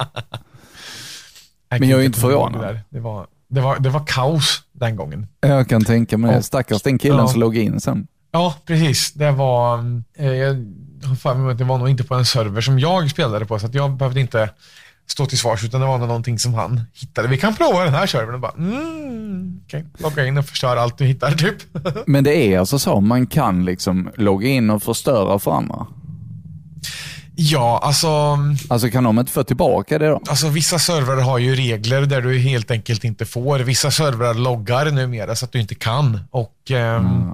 [1.72, 2.62] Nej, Men jag är inte förvånad.
[2.62, 2.84] Det, där.
[2.90, 5.28] det, var, det, var, det var kaos den gången.
[5.42, 6.44] Jag kan tänka mig det.
[6.44, 7.28] Stackars den killen Ja.
[7.28, 8.08] som låg in sen.
[8.32, 9.14] Ja, precis.
[9.14, 9.78] Det var,
[10.18, 10.54] eh, jag
[11.24, 13.92] har det var nog inte på en server som jag spelade på, så att jag
[13.92, 14.50] behövde inte
[15.08, 17.28] stå till svars, utan det var nog någonting som han hittade.
[17.28, 20.98] Vi kan prova den här servern och bara, mm, okej, logga in och förstöra allt
[20.98, 21.56] du hittar, typ.
[22.08, 25.88] Men det är alltså så, man kan liksom logga in och förstöra för andra.
[27.42, 28.38] Ja, alltså,
[28.70, 30.22] Alltså kan de inte få tillbaka det då?
[30.30, 33.60] alltså vissa servrar har ju regler där du helt enkelt inte får.
[33.60, 36.20] Vissa servrar loggar numera så att du inte kan.
[36.32, 37.32] Och ehm,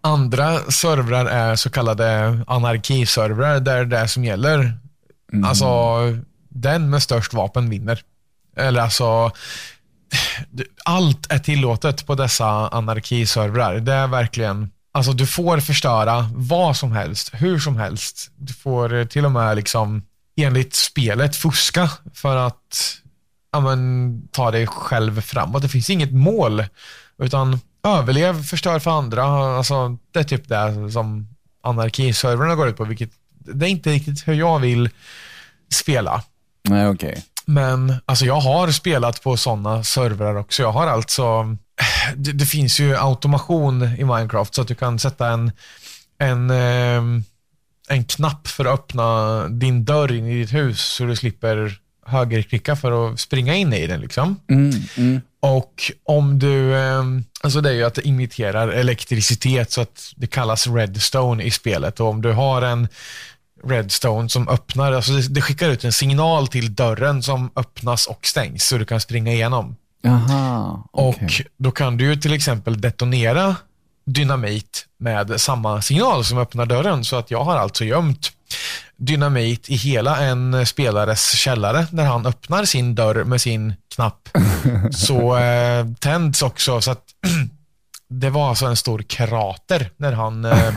[0.00, 4.72] andra servrar är så kallade anarkiservrar där det är som gäller.
[5.44, 5.66] Alltså,
[6.48, 8.00] den med störst vapen vinner.
[8.56, 9.30] Eller alltså,
[10.84, 13.74] allt är tillåtet på dessa anarkiservrar.
[13.74, 18.30] Det är verkligen, alltså du får förstöra vad som helst, hur som helst.
[18.36, 20.02] Du får eh, till och med liksom
[20.36, 22.96] enligt spelet fuska för att
[23.52, 25.62] ja, men, ta dig själv framåt.
[25.62, 26.64] Det finns inget mål,
[27.18, 29.24] utan överlev, förstör för andra.
[29.56, 31.28] Alltså, det är typ det som
[31.62, 34.90] anarkiservrarna går ut på, vilket det är inte riktigt hur jag vill
[35.72, 36.22] spela.
[36.68, 37.24] Nej, okej.
[37.44, 40.62] Men alltså jag har spelat på sådana servrar också.
[40.62, 41.56] Jag har alltså,
[42.16, 45.52] det, det finns ju automation i Minecraft så att du kan sätta en,
[46.18, 47.24] en, ehm,
[47.88, 52.76] en knapp för att öppna din dörr in i ditt hus så du slipper högerklicka
[52.76, 54.00] för att springa in i den.
[54.00, 54.40] Liksom.
[54.50, 55.20] Mm, mm.
[55.40, 60.26] Och om du, ehm, alltså det är ju att det imiterar elektricitet så att det
[60.26, 62.00] kallas redstone i spelet.
[62.00, 62.88] Och om du har en
[63.64, 68.26] redstone som öppnar, alltså det, det skickar ut en signal till dörren som öppnas och
[68.26, 69.76] stängs så du kan springa igenom.
[70.06, 71.24] Jaha, okej.
[71.24, 73.56] Och då kan du ju till exempel detonera
[74.06, 77.04] dynamit med samma signal som öppnar dörren.
[77.04, 78.32] Så att jag har alltså gömt
[78.96, 84.28] dynamit i hela en spelares källare när han öppnar sin dörr med sin knapp.
[84.92, 87.04] Så eh, tänds också så att
[88.08, 90.74] det var alltså en stor krater när han eh,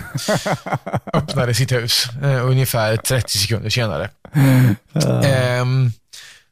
[1.13, 2.07] öppnade sitt hus.
[2.23, 4.09] Eh, ungefär 30 sekunder senare.
[5.23, 5.91] Ehm,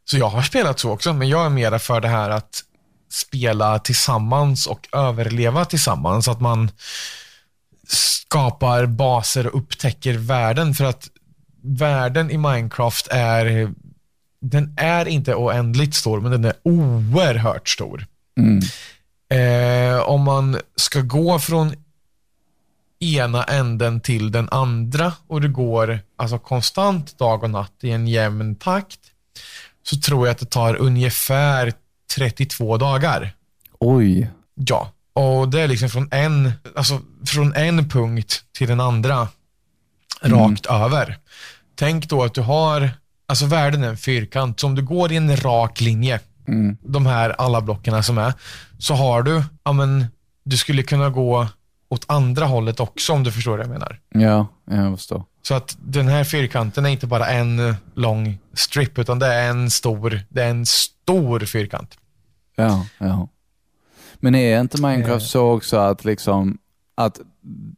[0.09, 2.63] så jag har spelat så också, men jag är mera för det här att
[3.11, 6.27] spela tillsammans och överleva tillsammans.
[6.27, 6.71] Att man,
[7.87, 10.73] skapar baser och upptäcker världen.
[10.73, 11.09] För att
[11.61, 13.73] världen i Minecraft är,
[14.41, 18.05] den är inte oändligt stor, men den är oerhört stor.
[18.37, 18.61] Mm.
[19.29, 21.73] Eh, om man ska gå från
[22.99, 28.07] ena änden till den andra och det går alltså konstant dag och natt i en
[28.07, 28.99] jämn takt
[29.89, 31.73] så tror jag att det tar ungefär
[32.15, 33.35] 32 dagar.
[33.79, 34.31] Oj.
[34.55, 39.27] Ja, och det är liksom från en, alltså från en punkt till den andra
[40.21, 41.17] rakt över.
[41.75, 42.89] Tänk då att du har,
[43.27, 46.19] alltså världen är en fyrkant, så om du går i en rak linje,
[46.81, 48.33] de här alla blockerna som är,
[48.77, 50.05] så har du, ja men,
[50.43, 51.47] du skulle kunna gå
[51.89, 53.99] åt andra hållet också om du förstår vad jag menar.
[54.09, 55.23] Ja, jag förstår.
[55.47, 59.69] Så att den här fyrkanten är inte bara en lång strip, utan det är en
[59.69, 61.97] stor, det är en stor fyrkant.
[62.55, 63.29] Ja, ja.
[64.15, 66.57] Men är inte Minecraft så också att liksom,
[66.95, 67.19] att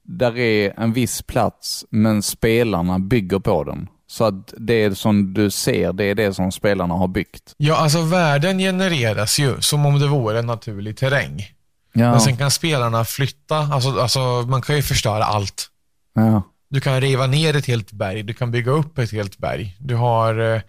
[0.04, 3.88] där är en viss plats, men spelarna bygger på den?
[4.08, 7.54] Så att det som du ser, det är det som spelarna har byggt?
[7.58, 11.46] Ja, alltså världen genereras ju som om det vore en naturlig terräng.
[11.94, 15.68] Ja, Men sen kan spelarna flytta, alltså, alltså man kan ju förstöra allt.
[16.14, 19.76] ja, Du kan riva ner ett helt berg, du kan bygga upp ett helt berg.
[19.80, 20.62] Du har eh,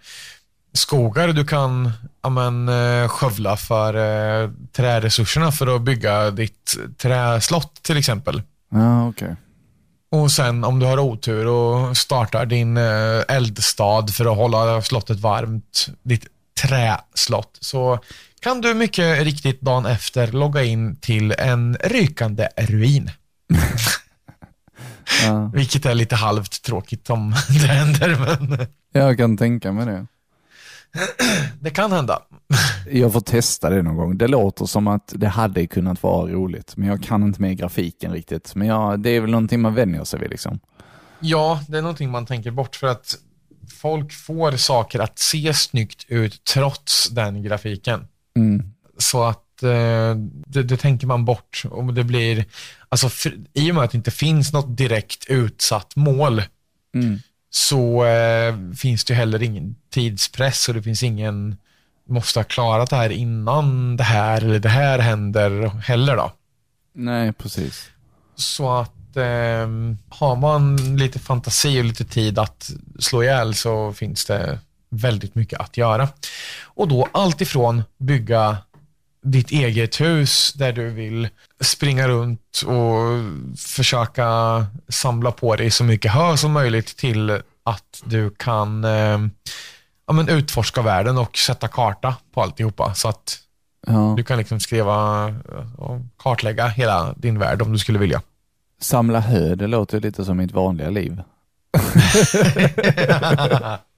[0.73, 1.91] skogar du kan
[2.23, 8.41] ja, men, eh, skövla för eh, träresurserna för att bygga ditt träslott till exempel.
[8.71, 9.35] ja okej.
[10.11, 12.77] Och sen om du har otur och startar din
[13.27, 16.25] eldstad för att hålla slottet varmt, ditt
[16.61, 17.99] träslott, så
[18.41, 23.11] kan du mycket riktigt dagen efter logga in till en rykande ruin.
[25.25, 25.51] Ja.
[25.53, 30.07] Vilket är lite halvt tråkigt om det händer, men Jag kan tänka mig det.
[31.59, 32.19] det kan hända.
[32.91, 34.17] Jag får testa det någon gång.
[34.17, 38.13] Det låter som att det hade kunnat vara roligt, men jag kan inte med grafiken
[38.13, 38.55] riktigt.
[38.55, 40.59] Men ja, det är väl någonting man vänjer sig vid liksom.
[41.19, 43.15] Ja, det är någonting man tänker bort för att
[43.81, 48.07] folk får saker att se snyggt ut trots den grafiken.
[48.35, 48.73] Mm.
[48.97, 49.43] Så att
[50.45, 51.63] det, det tänker man bort.
[51.69, 52.45] Och det blir,
[52.89, 56.43] alltså, för, I och med att det inte finns något direkt utsatt mål
[56.93, 57.19] Mm.
[57.49, 61.57] så eh, finns det heller ingen tidspress och det finns ingen
[62.09, 66.31] måste ha klarat det här innan det här eller det här händer heller då.
[66.95, 67.89] Nej, precis.
[68.35, 69.67] Så att eh,
[70.09, 74.59] har man lite fantasi och lite tid att slå ihjäl så finns det
[74.89, 76.07] väldigt mycket att göra.
[76.63, 78.57] Och då allt ifrån bygga
[79.23, 81.29] ditt eget hus där du vill
[81.61, 83.23] springa runt och
[83.57, 84.25] försöka
[84.89, 87.29] samla på dig så mycket hö som möjligt till
[87.63, 89.19] att du kan eh,
[90.07, 92.93] ja, men utforska världen och sätta karta på alltihopa.
[92.93, 93.37] Så att
[93.87, 94.13] Ja.
[94.17, 95.25] du kan liksom skriva
[95.77, 98.21] och kartlägga hela din värld om du skulle vilja.
[98.81, 101.21] Samla hö, det låter lite som mitt vanliga liv.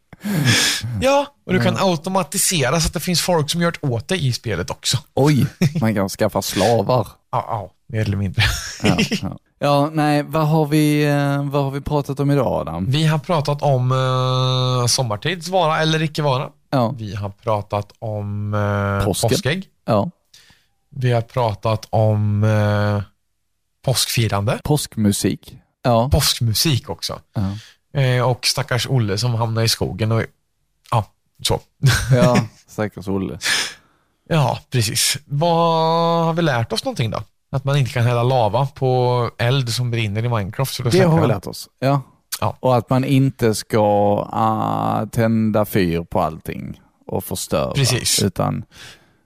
[1.02, 4.28] Ja, och du kan automatisera så att det finns folk som gör det åt dig
[4.28, 4.98] i spelet också.
[5.14, 5.46] Oj,
[5.82, 7.08] man kan skaffa slavar.
[7.32, 8.44] Ja, ja mer eller mindre.
[8.84, 9.38] Ja, ja.
[9.60, 12.86] ja nej, vad har, vi, eh, vad har vi pratat om idag Adam?
[12.90, 16.50] Vi har pratat om uh, sommartids vara eller icke vara.
[16.70, 19.30] Ja, Vi har pratat om uh, Påsken.
[19.30, 19.66] påskägg.
[19.86, 20.10] ja.
[20.96, 23.02] Vi har pratat om uh,
[23.86, 24.60] påskfirande.
[24.64, 25.58] påskmusik.
[25.84, 27.20] Ja, Påskmusik också.
[27.94, 30.24] Eh, och stackars Olle som hamnar i skogen och
[30.92, 31.06] ja,
[31.44, 31.60] så.
[32.16, 32.38] ja
[32.68, 33.40] stackars Olle.
[34.30, 35.18] Ja, precis.
[35.26, 37.24] Vad har vi lärt oss någonting då?
[37.52, 40.74] Att man inte kan hälla lava på eld som brinner i Minecraft.
[40.74, 41.70] Så Det har vi lärt oss.
[41.80, 42.02] Ja.
[42.42, 42.58] Ja.
[42.60, 43.80] Och att man inte ska
[44.32, 47.74] ah, tända fyr på allting och förstöra.
[47.74, 48.24] Precis.
[48.24, 48.66] Utan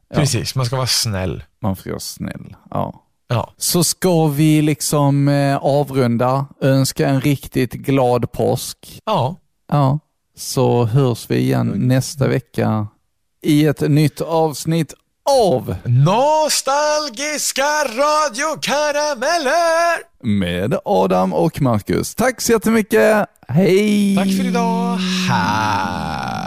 [0.10, 0.16] Ja.
[0.16, 1.44] Precis, man ska vara snäll.
[1.60, 2.56] man får vara snäll.
[2.70, 3.04] Ja.
[3.28, 3.54] Ja.
[3.58, 9.02] Så ska vi liksom eh, avrunda, önska en riktigt glad påsk.
[9.06, 9.36] Ja,
[9.72, 10.00] Ja.
[10.36, 12.88] Så hörs vi igen nästa vecka
[13.42, 14.94] i ett nytt avsnitt
[15.30, 20.08] av nostalgiska radiokarameller!
[20.24, 22.16] med Adam och Marcus.
[22.16, 23.26] Tack så jättemycket.
[23.48, 24.16] Hej!
[24.16, 24.98] Tack för idag.
[25.30, 26.47] Hej!